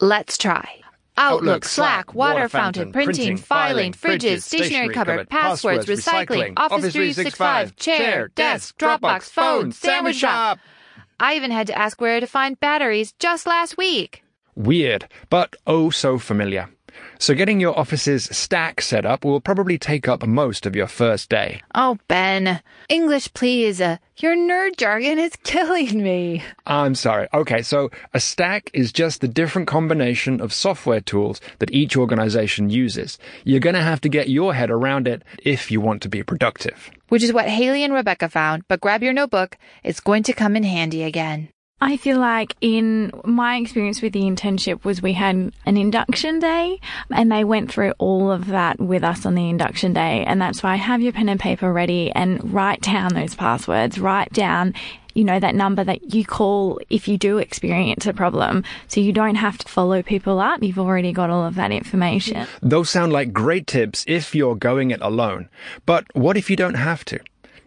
Let's 0.00 0.38
try. 0.38 0.80
Outlook, 1.18 1.64
Slack, 1.64 2.14
water 2.14 2.48
fountain, 2.48 2.92
printing, 2.92 3.38
filing, 3.38 3.92
fridges, 3.92 4.42
stationery 4.42 4.92
cupboard, 4.92 5.30
passwords, 5.30 5.86
recycling, 5.86 6.52
Office 6.58 6.92
365, 6.92 7.74
chair, 7.76 8.28
desk, 8.34 8.76
Dropbox, 8.78 9.22
phone, 9.22 9.72
sandwich 9.72 10.16
shop. 10.16 10.58
I 11.18 11.36
even 11.36 11.50
had 11.50 11.68
to 11.68 11.78
ask 11.78 12.00
where 12.00 12.20
to 12.20 12.26
find 12.26 12.60
batteries 12.60 13.12
just 13.18 13.46
last 13.46 13.78
week. 13.78 14.22
Weird, 14.54 15.08
but 15.30 15.56
oh 15.66 15.88
so 15.88 16.18
familiar. 16.18 16.68
So 17.18 17.34
getting 17.34 17.60
your 17.60 17.78
office's 17.78 18.24
stack 18.24 18.80
set 18.80 19.06
up 19.06 19.24
will 19.24 19.40
probably 19.40 19.78
take 19.78 20.08
up 20.08 20.26
most 20.26 20.66
of 20.66 20.76
your 20.76 20.86
first 20.86 21.28
day. 21.28 21.62
Oh, 21.74 21.98
Ben. 22.08 22.60
English, 22.88 23.32
please. 23.34 23.80
Uh, 23.80 23.96
your 24.18 24.36
nerd 24.36 24.76
jargon 24.76 25.18
is 25.18 25.36
killing 25.44 26.02
me. 26.02 26.42
I'm 26.66 26.94
sorry. 26.94 27.28
Okay, 27.32 27.62
so 27.62 27.90
a 28.14 28.20
stack 28.20 28.70
is 28.72 28.92
just 28.92 29.20
the 29.20 29.28
different 29.28 29.68
combination 29.68 30.40
of 30.40 30.52
software 30.52 31.00
tools 31.00 31.40
that 31.58 31.72
each 31.72 31.96
organization 31.96 32.70
uses. 32.70 33.18
You're 33.44 33.60
going 33.60 33.74
to 33.74 33.82
have 33.82 34.00
to 34.02 34.08
get 34.08 34.28
your 34.28 34.54
head 34.54 34.70
around 34.70 35.08
it 35.08 35.22
if 35.42 35.70
you 35.70 35.80
want 35.80 36.02
to 36.02 36.08
be 36.08 36.22
productive. 36.22 36.90
Which 37.08 37.22
is 37.22 37.32
what 37.32 37.48
Haley 37.48 37.84
and 37.84 37.94
Rebecca 37.94 38.28
found, 38.28 38.64
but 38.68 38.80
grab 38.80 39.02
your 39.02 39.12
notebook. 39.12 39.56
It's 39.84 40.00
going 40.00 40.24
to 40.24 40.32
come 40.32 40.56
in 40.56 40.64
handy 40.64 41.02
again. 41.02 41.48
I 41.78 41.98
feel 41.98 42.18
like 42.18 42.56
in 42.62 43.12
my 43.24 43.56
experience 43.56 44.00
with 44.00 44.14
the 44.14 44.22
internship 44.22 44.82
was 44.82 45.02
we 45.02 45.12
had 45.12 45.52
an 45.66 45.76
induction 45.76 46.38
day 46.38 46.80
and 47.10 47.30
they 47.30 47.44
went 47.44 47.70
through 47.70 47.92
all 47.98 48.30
of 48.30 48.46
that 48.46 48.80
with 48.80 49.04
us 49.04 49.26
on 49.26 49.34
the 49.34 49.50
induction 49.50 49.92
day. 49.92 50.24
And 50.26 50.40
that's 50.40 50.62
why 50.62 50.76
have 50.76 51.02
your 51.02 51.12
pen 51.12 51.28
and 51.28 51.38
paper 51.38 51.70
ready 51.70 52.10
and 52.10 52.52
write 52.54 52.80
down 52.80 53.12
those 53.12 53.34
passwords, 53.34 53.98
write 53.98 54.32
down 54.32 54.72
you 55.12 55.24
know, 55.24 55.40
that 55.40 55.54
number 55.54 55.82
that 55.82 56.14
you 56.14 56.26
call 56.26 56.78
if 56.90 57.08
you 57.08 57.16
do 57.16 57.38
experience 57.38 58.06
a 58.06 58.12
problem. 58.12 58.62
So 58.86 59.00
you 59.00 59.14
don't 59.14 59.36
have 59.36 59.56
to 59.56 59.66
follow 59.66 60.02
people 60.02 60.38
up. 60.40 60.62
You've 60.62 60.78
already 60.78 61.10
got 61.10 61.30
all 61.30 61.46
of 61.46 61.54
that 61.54 61.72
information. 61.72 62.46
Those 62.60 62.90
sound 62.90 63.14
like 63.14 63.32
great 63.32 63.66
tips 63.66 64.04
if 64.06 64.34
you're 64.34 64.56
going 64.56 64.90
it 64.90 65.00
alone. 65.00 65.48
But 65.86 66.04
what 66.14 66.36
if 66.36 66.50
you 66.50 66.56
don't 66.56 66.74
have 66.74 67.02
to? 67.06 67.18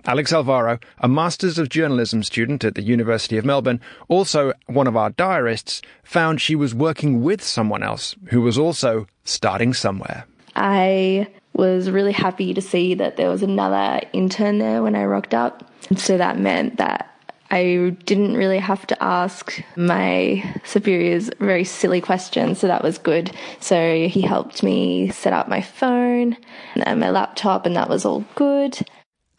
Alex 0.06 0.32
Alvaro, 0.32 0.80
a 1.00 1.08
Masters 1.08 1.58
of 1.58 1.70
Journalism 1.70 2.24
student 2.24 2.64
at 2.64 2.76
the 2.76 2.82
University 2.82 3.38
of 3.38 3.46
Melbourne, 3.46 3.82
also 4.08 4.54
one 4.68 4.88
of 4.88 4.96
our 4.96 5.10
diarists, 5.10 5.82
found 6.04 6.40
she 6.40 6.56
was 6.56 6.74
working 6.74 7.22
with 7.22 7.44
someone 7.44 7.84
else 7.84 8.16
who 8.30 8.42
was 8.42 8.58
also 8.58 9.08
starting 9.24 9.74
somewhere. 9.74 10.26
I 10.56 11.28
was 11.54 11.90
really 11.90 12.14
happy 12.14 12.54
to 12.54 12.62
see 12.62 12.94
that 12.96 13.18
there 13.18 13.30
was 13.30 13.44
another 13.44 14.02
intern 14.14 14.60
there 14.60 14.82
when 14.82 14.96
I 14.96 15.04
rocked 15.06 15.34
up. 15.34 15.70
So 15.96 16.18
that 16.18 16.40
meant 16.40 16.78
that 16.78 17.06
I 17.52 17.96
didn't 18.06 18.38
really 18.38 18.60
have 18.60 18.86
to 18.88 19.04
ask 19.04 19.62
my 19.76 20.44
superiors 20.64 21.30
very 21.40 21.64
silly 21.64 22.00
questions, 22.00 22.60
so 22.60 22.68
that 22.68 22.84
was 22.84 22.98
good. 22.98 23.32
So 23.60 24.08
he 24.08 24.22
helped 24.22 24.64
me 24.64 25.10
set 25.10 25.34
up 25.34 25.50
my 25.50 25.62
phone 25.62 26.38
and 26.76 27.00
my 27.00 27.10
laptop, 27.10 27.66
and 27.66 27.76
that 27.76 27.90
was 27.90 28.06
all 28.06 28.24
good 28.36 28.80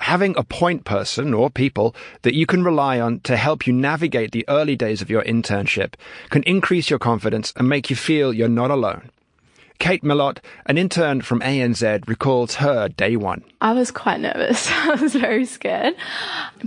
having 0.01 0.35
a 0.37 0.43
point 0.43 0.85
person 0.85 1.35
or 1.35 1.51
people 1.51 1.95
that 2.23 2.35
you 2.35 2.47
can 2.47 2.65
rely 2.65 2.99
on 2.99 3.21
to 3.21 3.37
help 3.37 3.67
you 3.67 3.73
navigate 3.73 4.33
the 4.33 4.45
early 4.49 4.75
days 4.75 5.03
of 5.03 5.11
your 5.11 5.23
internship 5.23 5.95
can 6.31 6.43
increase 6.45 6.91
your 6.91 6.99
confidence 6.99 7.53
and 7.57 7.69
make 7.69 7.91
you 7.91 7.97
feel 7.97 8.33
you're 8.33 8.49
not 8.49 8.71
alone. 8.71 9.11
Kate 9.79 10.03
Millot, 10.03 10.39
an 10.67 10.77
intern 10.77 11.23
from 11.23 11.41
ANZ, 11.41 12.07
recalls 12.07 12.57
her 12.57 12.89
day 12.89 13.17
one. 13.17 13.43
I 13.61 13.73
was 13.73 13.91
quite 13.91 14.21
nervous. 14.21 14.71
I 14.71 14.95
was 14.95 15.15
very 15.15 15.47
scared. 15.47 15.95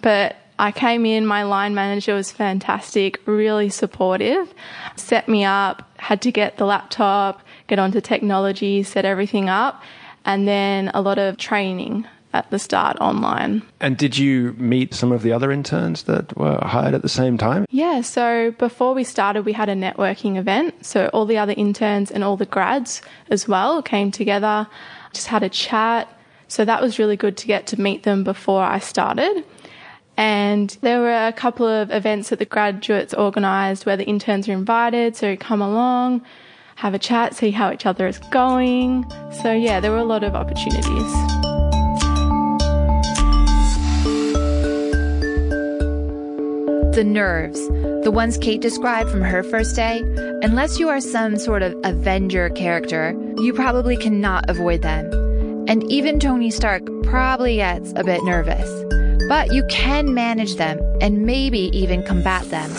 But 0.01 0.35
I 0.57 0.71
came 0.71 1.05
in, 1.05 1.25
my 1.25 1.43
line 1.43 1.75
manager 1.75 2.13
was 2.13 2.31
fantastic, 2.31 3.19
really 3.25 3.69
supportive, 3.69 4.53
set 4.95 5.27
me 5.27 5.43
up, 5.43 5.89
had 5.97 6.21
to 6.21 6.31
get 6.31 6.57
the 6.57 6.65
laptop, 6.65 7.41
get 7.67 7.79
onto 7.79 8.01
technology, 8.01 8.83
set 8.83 9.05
everything 9.05 9.49
up, 9.49 9.81
and 10.25 10.47
then 10.47 10.89
a 10.93 11.01
lot 11.01 11.17
of 11.17 11.37
training 11.37 12.07
at 12.33 12.49
the 12.49 12.59
start 12.59 12.97
online. 12.99 13.61
And 13.79 13.97
did 13.97 14.17
you 14.17 14.53
meet 14.57 14.93
some 14.93 15.11
of 15.11 15.21
the 15.21 15.31
other 15.31 15.51
interns 15.51 16.03
that 16.03 16.35
were 16.35 16.59
hired 16.61 16.93
at 16.93 17.03
the 17.03 17.09
same 17.09 17.37
time? 17.37 17.65
Yeah, 17.69 18.01
so 18.01 18.51
before 18.57 18.93
we 18.93 19.03
started, 19.03 19.45
we 19.45 19.53
had 19.53 19.69
a 19.69 19.75
networking 19.75 20.37
event. 20.37 20.85
So 20.85 21.09
all 21.13 21.25
the 21.25 21.37
other 21.37 21.53
interns 21.55 22.11
and 22.11 22.23
all 22.23 22.35
the 22.35 22.45
grads 22.45 23.01
as 23.29 23.47
well 23.47 23.81
came 23.81 24.11
together, 24.11 24.67
just 25.13 25.27
had 25.27 25.43
a 25.43 25.49
chat. 25.49 26.09
So 26.47 26.65
that 26.65 26.81
was 26.81 26.99
really 26.99 27.17
good 27.17 27.37
to 27.37 27.47
get 27.47 27.67
to 27.67 27.79
meet 27.79 28.03
them 28.03 28.23
before 28.23 28.63
I 28.63 28.79
started. 28.79 29.45
And 30.17 30.75
there 30.81 30.99
were 30.99 31.27
a 31.27 31.33
couple 31.33 31.67
of 31.67 31.89
events 31.89 32.29
that 32.29 32.39
the 32.39 32.45
graduates 32.45 33.13
organised 33.13 33.85
where 33.85 33.97
the 33.97 34.05
interns 34.05 34.47
are 34.47 34.53
invited, 34.53 35.15
so 35.15 35.35
come 35.35 35.61
along, 35.61 36.21
have 36.75 36.93
a 36.93 36.99
chat, 36.99 37.35
see 37.35 37.49
how 37.49 37.71
each 37.71 37.87
other 37.87 38.05
is 38.05 38.19
going. 38.29 39.09
So, 39.41 39.51
yeah, 39.51 39.79
there 39.79 39.89
were 39.89 39.97
a 39.97 40.03
lot 40.03 40.23
of 40.23 40.35
opportunities. 40.35 41.32
The 46.93 47.03
nerves, 47.03 47.59
the 48.03 48.11
ones 48.13 48.37
Kate 48.37 48.61
described 48.61 49.09
from 49.09 49.21
her 49.21 49.41
first 49.41 49.75
day, 49.75 50.03
unless 50.43 50.77
you 50.77 50.89
are 50.89 51.01
some 51.01 51.39
sort 51.39 51.63
of 51.63 51.75
Avenger 51.83 52.51
character, 52.51 53.19
you 53.39 53.51
probably 53.51 53.97
cannot 53.97 54.47
avoid 54.47 54.83
them. 54.83 55.09
And 55.67 55.89
even 55.91 56.19
Tony 56.19 56.51
Stark 56.51 56.83
probably 57.01 57.55
gets 57.55 57.93
a 57.95 58.03
bit 58.03 58.23
nervous. 58.23 58.69
But 59.27 59.51
you 59.51 59.65
can 59.71 60.13
manage 60.13 60.57
them 60.57 60.79
and 61.01 61.25
maybe 61.25 61.75
even 61.75 62.03
combat 62.03 62.47
them. 62.51 62.69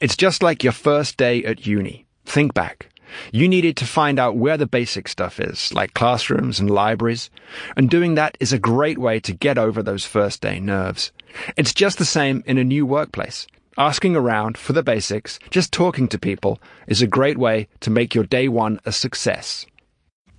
It's 0.00 0.16
just 0.16 0.40
like 0.40 0.62
your 0.62 0.72
first 0.72 1.16
day 1.16 1.42
at 1.42 1.66
uni. 1.66 2.06
Think 2.26 2.54
back. 2.54 2.91
You 3.32 3.48
needed 3.48 3.76
to 3.78 3.86
find 3.86 4.18
out 4.18 4.36
where 4.36 4.56
the 4.56 4.66
basic 4.66 5.08
stuff 5.08 5.40
is, 5.40 5.72
like 5.72 5.94
classrooms 5.94 6.60
and 6.60 6.70
libraries, 6.70 7.30
and 7.76 7.90
doing 7.90 8.14
that 8.14 8.36
is 8.40 8.52
a 8.52 8.58
great 8.58 8.98
way 8.98 9.20
to 9.20 9.32
get 9.32 9.58
over 9.58 9.82
those 9.82 10.04
first 10.04 10.40
day 10.40 10.60
nerves. 10.60 11.12
It's 11.56 11.74
just 11.74 11.98
the 11.98 12.04
same 12.04 12.42
in 12.46 12.58
a 12.58 12.64
new 12.64 12.84
workplace. 12.86 13.46
Asking 13.78 14.14
around 14.14 14.58
for 14.58 14.74
the 14.74 14.82
basics, 14.82 15.38
just 15.50 15.72
talking 15.72 16.06
to 16.08 16.18
people, 16.18 16.60
is 16.86 17.00
a 17.00 17.06
great 17.06 17.38
way 17.38 17.68
to 17.80 17.90
make 17.90 18.14
your 18.14 18.24
day 18.24 18.48
one 18.48 18.78
a 18.84 18.92
success. 18.92 19.64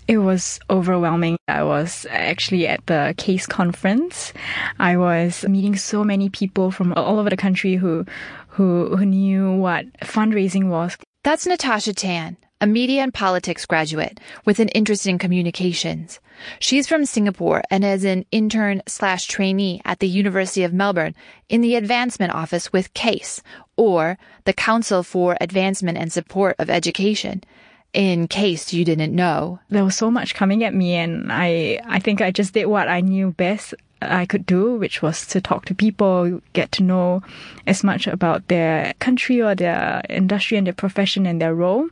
It 0.08 0.18
was 0.18 0.60
overwhelming. 0.70 1.38
I 1.48 1.64
was 1.64 2.06
actually 2.10 2.68
at 2.68 2.86
the 2.88 3.16
case 3.18 3.48
conference. 3.48 4.34
I 4.78 4.98
was 4.98 5.48
meeting 5.48 5.78
so 5.78 6.04
many 6.04 6.30
people 6.30 6.72
from 6.72 6.94
all 6.94 7.20
over 7.20 7.30
the 7.30 7.38
country 7.38 7.76
who 7.76 8.06
who, 8.50 8.96
who 8.96 9.06
knew 9.06 9.52
what 9.54 9.92
fundraising 10.02 10.70
was. 10.70 10.96
That's 11.24 11.48
Natasha 11.48 11.94
Tan, 11.94 12.38
a 12.64 12.66
media 12.66 13.02
and 13.02 13.14
politics 13.14 13.66
graduate 13.66 14.22
with 14.46 14.58
an 14.58 14.70
interest 14.70 15.06
in 15.06 15.18
communications. 15.18 16.22
She's 16.60 16.88
from 16.88 17.04
Singapore 17.04 17.62
and 17.70 17.84
is 17.84 18.06
an 18.06 18.26
intern 18.32 18.82
slash 18.88 19.28
trainee 19.28 19.82
at 19.84 20.00
the 20.00 20.08
University 20.08 20.64
of 20.64 20.72
Melbourne 20.72 21.14
in 21.50 21.60
the 21.60 21.76
advancement 21.76 22.34
office 22.34 22.72
with 22.72 22.94
CASE, 22.94 23.42
or 23.76 24.18
the 24.46 24.54
Council 24.54 25.04
for 25.04 25.36
Advancement 25.42 25.98
and 25.98 26.10
Support 26.10 26.56
of 26.58 26.70
Education. 26.70 27.44
In 27.92 28.30
case 28.30 28.72
you 28.72 28.86
didn't 28.86 29.14
know, 29.14 29.60
there 29.68 29.84
was 29.84 29.98
so 29.98 30.10
much 30.10 30.34
coming 30.34 30.64
at 30.64 30.74
me, 30.74 30.94
and 30.94 31.34
I, 31.34 31.82
I 31.86 32.00
think 32.00 32.22
I 32.22 32.32
just 32.32 32.54
did 32.54 32.68
what 32.68 32.88
I 32.88 33.02
knew 33.02 33.32
best 33.32 33.76
I 34.02 34.26
could 34.26 34.46
do, 34.46 34.76
which 34.76 35.02
was 35.02 35.28
to 35.28 35.42
talk 35.42 35.66
to 35.66 35.76
people, 35.76 36.42
get 36.54 36.72
to 36.74 36.84
know 36.84 37.24
as 37.68 37.84
much 37.84 38.08
about 38.08 38.48
their 38.48 38.94
country 39.00 39.42
or 39.42 39.54
their 39.54 40.02
industry 40.10 40.58
and 40.58 40.66
their 40.66 40.74
profession 40.74 41.26
and 41.26 41.42
their 41.42 41.54
role. 41.54 41.90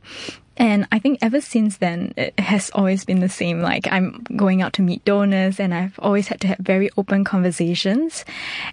And 0.62 0.86
I 0.92 1.00
think 1.00 1.18
ever 1.20 1.40
since 1.40 1.78
then, 1.78 2.14
it 2.16 2.38
has 2.38 2.70
always 2.70 3.04
been 3.04 3.18
the 3.18 3.28
same. 3.28 3.62
Like 3.62 3.88
I'm 3.90 4.24
going 4.36 4.62
out 4.62 4.74
to 4.74 4.82
meet 4.82 5.04
donors 5.04 5.58
and 5.58 5.74
I've 5.74 5.98
always 5.98 6.28
had 6.28 6.40
to 6.42 6.46
have 6.46 6.58
very 6.58 6.88
open 6.96 7.24
conversations. 7.24 8.24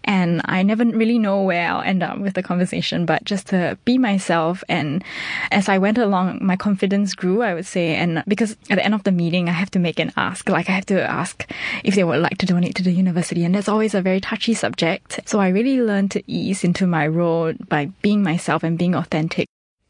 And 0.03 0.41
I 0.45 0.61
never 0.61 0.85
really 0.85 1.17
know 1.17 1.41
where 1.41 1.67
I'll 1.67 1.81
end 1.81 2.03
up 2.03 2.19
with 2.19 2.35
the 2.35 2.43
conversation, 2.43 3.07
but 3.07 3.23
just 3.23 3.47
to 3.47 3.75
be 3.85 3.97
myself. 3.97 4.63
And 4.69 5.03
as 5.49 5.67
I 5.67 5.79
went 5.79 5.97
along, 5.97 6.37
my 6.45 6.55
confidence 6.55 7.15
grew, 7.15 7.41
I 7.41 7.55
would 7.55 7.65
say. 7.65 7.95
And 7.95 8.23
because 8.27 8.51
at 8.69 8.75
the 8.75 8.85
end 8.85 8.93
of 8.93 9.01
the 9.01 9.11
meeting, 9.11 9.49
I 9.49 9.53
have 9.53 9.71
to 9.71 9.79
make 9.79 9.97
an 9.97 10.13
ask. 10.15 10.47
Like 10.47 10.69
I 10.69 10.73
have 10.73 10.85
to 10.87 11.01
ask 11.01 11.51
if 11.83 11.95
they 11.95 12.03
would 12.03 12.21
like 12.21 12.37
to 12.37 12.45
donate 12.45 12.75
to 12.75 12.83
the 12.83 12.91
university. 12.91 13.43
And 13.43 13.55
that's 13.55 13.67
always 13.67 13.95
a 13.95 14.01
very 14.03 14.21
touchy 14.21 14.53
subject. 14.53 15.21
So 15.25 15.39
I 15.39 15.47
really 15.47 15.81
learned 15.81 16.11
to 16.11 16.31
ease 16.31 16.63
into 16.63 16.85
my 16.85 17.07
role 17.07 17.53
by 17.67 17.87
being 18.03 18.21
myself 18.21 18.61
and 18.61 18.77
being 18.77 18.93
authentic. 18.93 19.47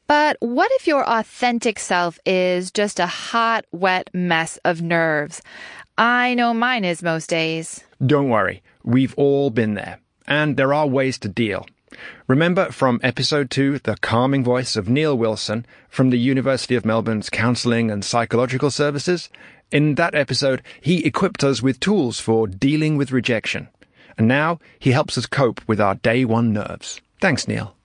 But 0.09 0.37
what 0.39 0.71
if 0.73 0.87
your 0.87 1.07
authentic 1.07 1.77
self 1.77 2.17
is 2.25 2.71
just 2.71 2.99
a 2.99 3.05
hot, 3.05 3.65
wet 3.71 4.09
mess 4.11 4.57
of 4.65 4.81
nerves? 4.81 5.39
I 5.99 6.33
know 6.33 6.51
mine 6.51 6.83
is 6.83 7.03
most 7.03 7.29
days. 7.29 7.83
Don't 8.03 8.29
worry, 8.29 8.63
we've 8.83 9.13
all 9.17 9.51
been 9.51 9.75
there, 9.75 9.99
and 10.27 10.57
there 10.57 10.73
are 10.73 10.87
ways 10.87 11.19
to 11.19 11.29
deal. 11.29 11.67
Remember 12.27 12.71
from 12.71 12.99
episode 13.03 13.51
2, 13.51 13.79
the 13.83 13.97
calming 13.97 14.43
voice 14.43 14.75
of 14.75 14.89
Neil 14.89 15.15
Wilson 15.15 15.63
from 15.89 16.09
the 16.09 16.17
University 16.17 16.73
of 16.73 16.85
Melbourne's 16.85 17.29
Counselling 17.29 17.91
and 17.91 18.03
Psychological 18.03 18.71
Services? 18.71 19.29
In 19.71 19.93
that 19.93 20.15
episode, 20.15 20.63
he 20.81 21.05
equipped 21.05 21.43
us 21.43 21.61
with 21.61 21.79
tools 21.79 22.19
for 22.19 22.47
dealing 22.47 22.97
with 22.97 23.11
rejection. 23.11 23.67
And 24.17 24.27
now 24.27 24.57
he 24.79 24.89
helps 24.89 25.19
us 25.19 25.27
cope 25.27 25.61
with 25.67 25.79
our 25.79 25.93
day 25.93 26.25
one 26.25 26.51
nerves. 26.51 26.99
Thanks, 27.21 27.47
Neil. 27.47 27.75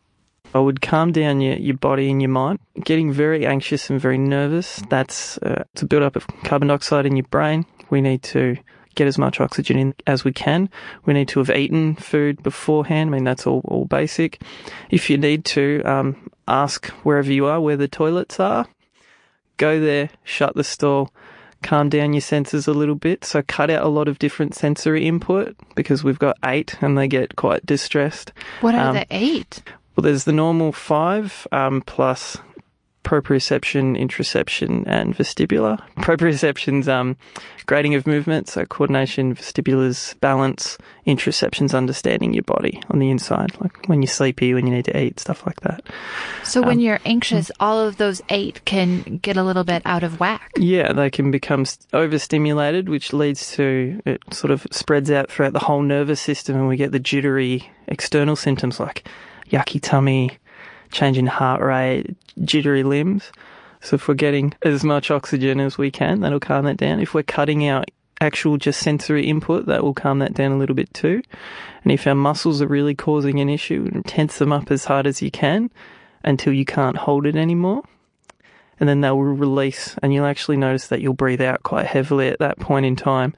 I 0.54 0.60
would 0.60 0.80
calm 0.80 1.12
down 1.12 1.40
your, 1.40 1.56
your 1.56 1.76
body 1.76 2.10
and 2.10 2.22
your 2.22 2.30
mind. 2.30 2.60
Getting 2.84 3.12
very 3.12 3.44
anxious 3.44 3.90
and 3.90 4.00
very 4.00 4.18
nervous, 4.18 4.82
that's 4.88 5.36
uh, 5.38 5.64
a 5.80 5.84
build-up 5.84 6.16
of 6.16 6.26
carbon 6.44 6.68
dioxide 6.68 7.06
in 7.06 7.16
your 7.16 7.26
brain. 7.26 7.66
We 7.90 8.00
need 8.00 8.22
to 8.24 8.56
get 8.94 9.08
as 9.08 9.18
much 9.18 9.40
oxygen 9.40 9.76
in 9.76 9.94
as 10.06 10.22
we 10.22 10.32
can. 10.32 10.70
We 11.04 11.12
need 11.12 11.28
to 11.28 11.40
have 11.40 11.50
eaten 11.50 11.96
food 11.96 12.42
beforehand. 12.42 13.10
I 13.10 13.12
mean, 13.12 13.24
that's 13.24 13.46
all, 13.46 13.62
all 13.64 13.84
basic. 13.86 14.40
If 14.90 15.10
you 15.10 15.18
need 15.18 15.44
to, 15.46 15.82
um, 15.84 16.30
ask 16.46 16.86
wherever 17.02 17.32
you 17.32 17.46
are 17.46 17.60
where 17.60 17.76
the 17.76 17.88
toilets 17.88 18.40
are. 18.40 18.66
Go 19.56 19.80
there, 19.80 20.10
shut 20.24 20.54
the 20.54 20.64
stall, 20.64 21.12
calm 21.62 21.88
down 21.88 22.12
your 22.12 22.20
senses 22.20 22.66
a 22.66 22.72
little 22.72 22.94
bit. 22.94 23.24
So 23.24 23.42
cut 23.42 23.70
out 23.70 23.84
a 23.84 23.88
lot 23.88 24.08
of 24.08 24.18
different 24.18 24.54
sensory 24.54 25.06
input 25.06 25.56
because 25.74 26.02
we've 26.02 26.18
got 26.18 26.36
eight 26.44 26.76
and 26.80 26.98
they 26.98 27.08
get 27.08 27.36
quite 27.36 27.64
distressed. 27.64 28.32
What 28.60 28.74
are 28.74 28.88
um, 28.88 28.94
the 28.96 29.06
eight? 29.10 29.62
Well, 29.96 30.02
there's 30.02 30.24
the 30.24 30.33
normal 30.33 30.72
five 30.72 31.46
um, 31.52 31.83
plus 31.83 32.37
proprioception, 33.04 33.96
interoception, 34.00 34.83
and 34.87 35.14
vestibular. 35.14 35.78
Proprioception's 35.98 36.88
um, 36.88 37.16
grading 37.66 37.94
of 37.94 38.07
movement, 38.07 38.48
so 38.48 38.64
coordination, 38.64 39.35
vestibular's 39.35 40.14
balance, 40.14 40.76
interoception's 41.07 41.74
understanding 41.74 42.33
your 42.33 42.42
body 42.42 42.83
on 42.90 42.98
the 42.98 43.11
inside, 43.11 43.52
like 43.61 43.87
when 43.87 44.02
you're 44.02 44.09
sleepy, 44.09 44.54
when 44.54 44.66
you 44.66 44.74
need 44.74 44.87
to 44.87 44.98
eat, 45.00 45.20
stuff 45.20 45.46
like 45.46 45.61
that. 45.61 45.85
So 46.42 46.62
um, 46.62 46.66
when 46.66 46.80
you're 46.80 47.00
anxious, 47.04 47.52
all 47.61 47.78
of 47.78 47.98
those 47.98 48.20
eight 48.30 48.64
can 48.64 49.18
get 49.18 49.37
a 49.37 49.44
little 49.44 49.64
bit 49.64 49.83
out 49.85 50.02
of 50.02 50.18
whack. 50.18 50.50
Yeah, 50.57 50.92
they 50.92 51.11
can 51.11 51.30
become 51.30 51.66
overstimulated, 51.92 52.88
which 52.88 53.12
leads 53.12 53.52
to 53.52 54.00
it 54.04 54.22
sort 54.33 54.50
of 54.50 54.66
spreads 54.70 55.11
out 55.11 55.30
throughout 55.30 55.52
the 55.52 55.61
whole 55.61 55.83
nervous 55.83 56.20
system, 56.20 56.57
and 56.57 56.66
we 56.66 56.76
get 56.76 56.90
the 56.90 56.98
jittery 56.98 57.70
external 57.87 58.35
symptoms 58.35 58.80
like 58.80 59.07
yucky 59.50 59.80
tummy, 59.80 60.38
change 60.90 61.18
in 61.18 61.26
heart 61.26 61.61
rate, 61.61 62.16
jittery 62.42 62.83
limbs. 62.83 63.30
So 63.80 63.96
if 63.96 64.09
we're 64.09 64.14
getting 64.14 64.54
as 64.62 64.83
much 64.83 65.11
oxygen 65.11 65.61
as 65.61 65.76
we 65.76 65.90
can, 65.90 66.20
that'll 66.20 66.40
calm 66.40 66.64
that 66.64 66.78
down. 66.78 67.00
If 67.00 67.12
we're 67.12 67.22
cutting 67.22 67.66
out 67.66 67.90
actual 68.20 68.57
just 68.57 68.80
sensory 68.80 69.26
input, 69.26 69.66
that 69.66 69.83
will 69.83 69.94
calm 69.94 70.20
that 70.20 70.35
down 70.35 70.52
a 70.52 70.57
little 70.57 70.74
bit 70.74 70.92
too. 70.94 71.22
And 71.83 71.92
if 71.92 72.07
our 72.07 72.14
muscles 72.14 72.62
are 72.62 72.66
really 72.66 72.94
causing 72.94 73.40
an 73.40 73.50
issue, 73.50 74.02
tense 74.07 74.38
them 74.38 74.52
up 74.52 74.70
as 74.70 74.87
hard 74.87 75.07
as 75.07 75.20
you 75.20 75.30
can 75.30 75.70
until 76.22 76.52
you 76.52 76.64
can't 76.64 76.96
hold 76.96 77.26
it 77.26 77.37
anymore. 77.37 77.83
And 78.80 78.88
then 78.88 79.02
they 79.02 79.11
will 79.11 79.22
release, 79.22 79.96
and 80.02 80.12
you'll 80.12 80.26
actually 80.26 80.57
notice 80.57 80.88
that 80.88 81.00
you'll 81.00 81.14
breathe 81.14 81.42
out 81.42 81.62
quite 81.62 81.87
heavily 81.87 82.28
at 82.28 82.38
that 82.40 82.59
point 82.59 82.87
in 82.87 82.96
time 82.96 83.35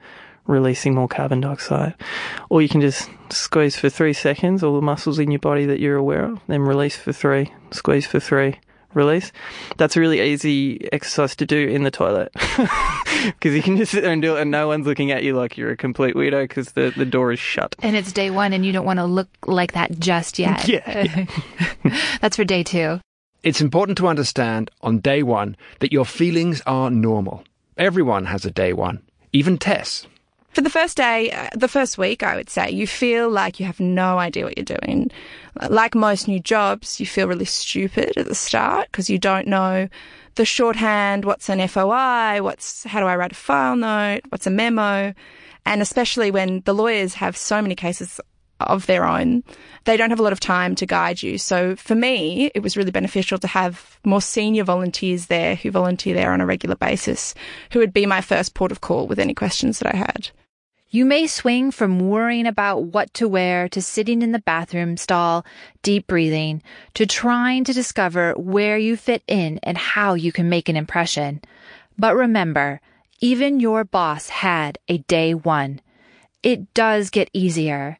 releasing 0.47 0.95
more 0.95 1.07
carbon 1.07 1.41
dioxide. 1.41 1.93
Or 2.49 2.61
you 2.61 2.69
can 2.69 2.81
just 2.81 3.09
squeeze 3.29 3.75
for 3.75 3.89
three 3.89 4.13
seconds, 4.13 4.63
all 4.63 4.75
the 4.75 4.81
muscles 4.81 5.19
in 5.19 5.31
your 5.31 5.39
body 5.39 5.65
that 5.65 5.79
you're 5.79 5.97
aware 5.97 6.23
of, 6.23 6.39
then 6.47 6.61
release 6.61 6.95
for 6.95 7.11
three, 7.13 7.53
squeeze 7.71 8.07
for 8.07 8.19
three, 8.19 8.59
release. 8.93 9.31
That's 9.77 9.95
a 9.95 9.99
really 9.99 10.21
easy 10.21 10.91
exercise 10.91 11.35
to 11.37 11.45
do 11.45 11.67
in 11.67 11.83
the 11.83 11.91
toilet 11.91 12.31
because 13.25 13.53
you 13.53 13.61
can 13.61 13.77
just 13.77 13.91
sit 13.91 14.01
there 14.01 14.11
and 14.11 14.21
do 14.21 14.35
it 14.35 14.41
and 14.41 14.51
no 14.51 14.67
one's 14.67 14.87
looking 14.87 15.11
at 15.11 15.23
you 15.23 15.35
like 15.35 15.57
you're 15.57 15.71
a 15.71 15.77
complete 15.77 16.15
weirdo 16.15 16.43
because 16.43 16.73
the, 16.73 16.91
the 16.95 17.05
door 17.05 17.31
is 17.31 17.39
shut. 17.39 17.75
And 17.79 17.95
it's 17.95 18.11
day 18.11 18.31
one 18.31 18.53
and 18.53 18.65
you 18.65 18.71
don't 18.71 18.85
want 18.85 18.99
to 18.99 19.05
look 19.05 19.29
like 19.45 19.73
that 19.73 19.99
just 19.99 20.39
yet. 20.39 20.67
Yeah. 20.67 21.25
yeah. 21.83 21.97
That's 22.21 22.35
for 22.35 22.43
day 22.43 22.63
two. 22.63 22.99
It's 23.43 23.61
important 23.61 23.97
to 23.99 24.07
understand 24.07 24.71
on 24.81 24.99
day 24.99 25.23
one 25.23 25.55
that 25.79 25.93
your 25.93 26.05
feelings 26.05 26.61
are 26.65 26.89
normal. 26.89 27.43
Everyone 27.77 28.25
has 28.25 28.45
a 28.45 28.51
day 28.51 28.73
one, 28.73 29.03
even 29.31 29.57
Tess. 29.57 30.07
For 30.49 30.61
the 30.61 30.69
first 30.69 30.97
day, 30.97 31.31
uh, 31.31 31.49
the 31.53 31.67
first 31.67 31.97
week, 31.97 32.23
I 32.23 32.35
would 32.35 32.49
say, 32.49 32.71
you 32.71 32.87
feel 32.87 33.29
like 33.29 33.59
you 33.59 33.65
have 33.65 33.79
no 33.79 34.17
idea 34.17 34.45
what 34.45 34.57
you're 34.57 34.77
doing. 34.79 35.11
Like 35.69 35.93
most 35.93 36.27
new 36.27 36.39
jobs, 36.39 36.99
you 36.99 37.05
feel 37.05 37.27
really 37.27 37.45
stupid 37.45 38.17
at 38.17 38.25
the 38.25 38.35
start 38.35 38.87
because 38.91 39.09
you 39.09 39.19
don't 39.19 39.47
know 39.47 39.87
the 40.35 40.45
shorthand, 40.45 41.25
what's 41.25 41.49
an 41.49 41.67
FOI, 41.67 42.41
what's 42.41 42.83
how 42.85 42.99
do 42.99 43.07
I 43.07 43.15
write 43.15 43.31
a 43.31 43.35
file 43.35 43.75
note, 43.75 44.21
what's 44.29 44.47
a 44.47 44.51
memo, 44.51 45.13
and 45.65 45.81
especially 45.81 46.31
when 46.31 46.61
the 46.61 46.73
lawyers 46.73 47.15
have 47.15 47.35
so 47.35 47.61
many 47.61 47.75
cases 47.75 48.19
of 48.59 48.85
their 48.85 49.05
own, 49.05 49.43
they 49.85 49.97
don't 49.97 50.09
have 50.09 50.19
a 50.19 50.23
lot 50.23 50.33
of 50.33 50.39
time 50.39 50.75
to 50.75 50.85
guide 50.85 51.21
you. 51.21 51.37
So 51.37 51.75
for 51.75 51.95
me, 51.95 52.51
it 52.55 52.61
was 52.61 52.77
really 52.77 52.91
beneficial 52.91 53.37
to 53.39 53.47
have 53.47 53.99
more 54.05 54.21
senior 54.21 54.63
volunteers 54.63 55.27
there 55.27 55.55
who 55.55 55.71
volunteer 55.71 56.13
there 56.13 56.31
on 56.31 56.41
a 56.41 56.45
regular 56.45 56.75
basis, 56.75 57.33
who 57.71 57.79
would 57.79 57.93
be 57.93 58.05
my 58.05 58.21
first 58.21 58.53
port 58.53 58.71
of 58.71 58.81
call 58.81 59.07
with 59.07 59.19
any 59.19 59.33
questions 59.33 59.79
that 59.79 59.93
I 59.93 59.97
had. 59.97 60.29
You 60.89 61.03
may 61.03 61.27
swing 61.27 61.71
from 61.71 61.99
worrying 61.99 62.47
about 62.47 62.85
what 62.85 63.13
to 63.15 63.27
wear 63.27 63.67
to 63.69 63.81
sitting 63.81 64.21
in 64.21 64.31
the 64.31 64.39
bathroom 64.39 64.95
stall, 64.95 65.45
deep 65.83 66.07
breathing, 66.07 66.63
to 66.93 67.05
trying 67.05 67.65
to 67.65 67.73
discover 67.73 68.33
where 68.33 68.77
you 68.77 68.95
fit 68.95 69.21
in 69.27 69.59
and 69.63 69.77
how 69.77 70.13
you 70.13 70.31
can 70.31 70.47
make 70.47 70.69
an 70.69 70.77
impression. 70.77 71.41
But 71.97 72.15
remember, 72.15 72.79
even 73.19 73.59
your 73.59 73.83
boss 73.83 74.29
had 74.29 74.77
a 74.87 74.99
day 74.99 75.33
one. 75.33 75.81
It 76.41 76.73
does 76.73 77.09
get 77.09 77.29
easier. 77.33 77.99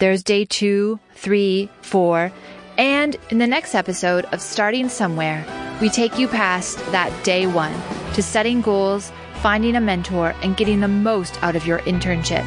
There's 0.00 0.24
day 0.24 0.44
two, 0.44 0.98
three, 1.14 1.68
four, 1.82 2.32
and 2.76 3.16
in 3.30 3.38
the 3.38 3.46
next 3.46 3.74
episode 3.74 4.24
of 4.32 4.40
Starting 4.40 4.88
Somewhere, 4.88 5.46
we 5.80 5.88
take 5.88 6.18
you 6.18 6.26
past 6.26 6.78
that 6.90 7.12
day 7.22 7.46
one 7.46 7.74
to 8.14 8.22
setting 8.22 8.60
goals 8.60 9.12
finding 9.40 9.74
a 9.74 9.80
mentor, 9.80 10.34
and 10.42 10.56
getting 10.56 10.80
the 10.80 10.88
most 10.88 11.42
out 11.42 11.56
of 11.56 11.66
your 11.66 11.78
internship 11.80 12.44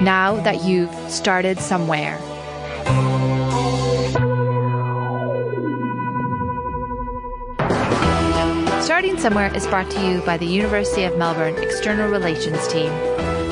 now 0.00 0.36
that 0.42 0.64
you've 0.64 0.94
started 1.10 1.58
somewhere. 1.58 2.18
Starting 8.80 9.18
Somewhere 9.18 9.52
is 9.56 9.66
brought 9.66 9.90
to 9.90 10.08
you 10.08 10.20
by 10.20 10.36
the 10.36 10.46
University 10.46 11.02
of 11.02 11.18
Melbourne 11.18 11.56
External 11.56 12.08
Relations 12.08 12.66
Team. 12.68 12.92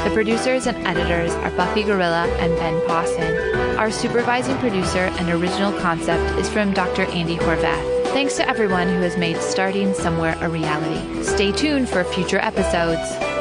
The 0.05 0.11
producers 0.11 0.67
and 0.67 0.77
editors 0.87 1.33
are 1.33 1.51
Buffy 1.53 1.83
Gorrilla 1.83 2.29
and 2.39 2.55
Ben 2.57 2.79
Pawson. 2.87 3.37
Our 3.79 3.91
supervising 3.91 4.59
producer 4.59 5.11
and 5.19 5.31
original 5.31 5.73
concept 5.81 6.39
is 6.39 6.49
from 6.51 6.75
Dr. 6.75 7.05
Andy 7.07 7.37
Horvath. 7.39 8.05
Thanks 8.09 8.37
to 8.37 8.47
everyone 8.47 8.89
who 8.89 9.01
has 9.01 9.17
made 9.17 9.39
Starting 9.39 9.95
Somewhere 9.95 10.37
a 10.43 10.49
reality. 10.51 11.23
Stay 11.23 11.53
tuned 11.53 11.89
for 11.89 12.05
future 12.05 12.39
episodes. 12.39 13.34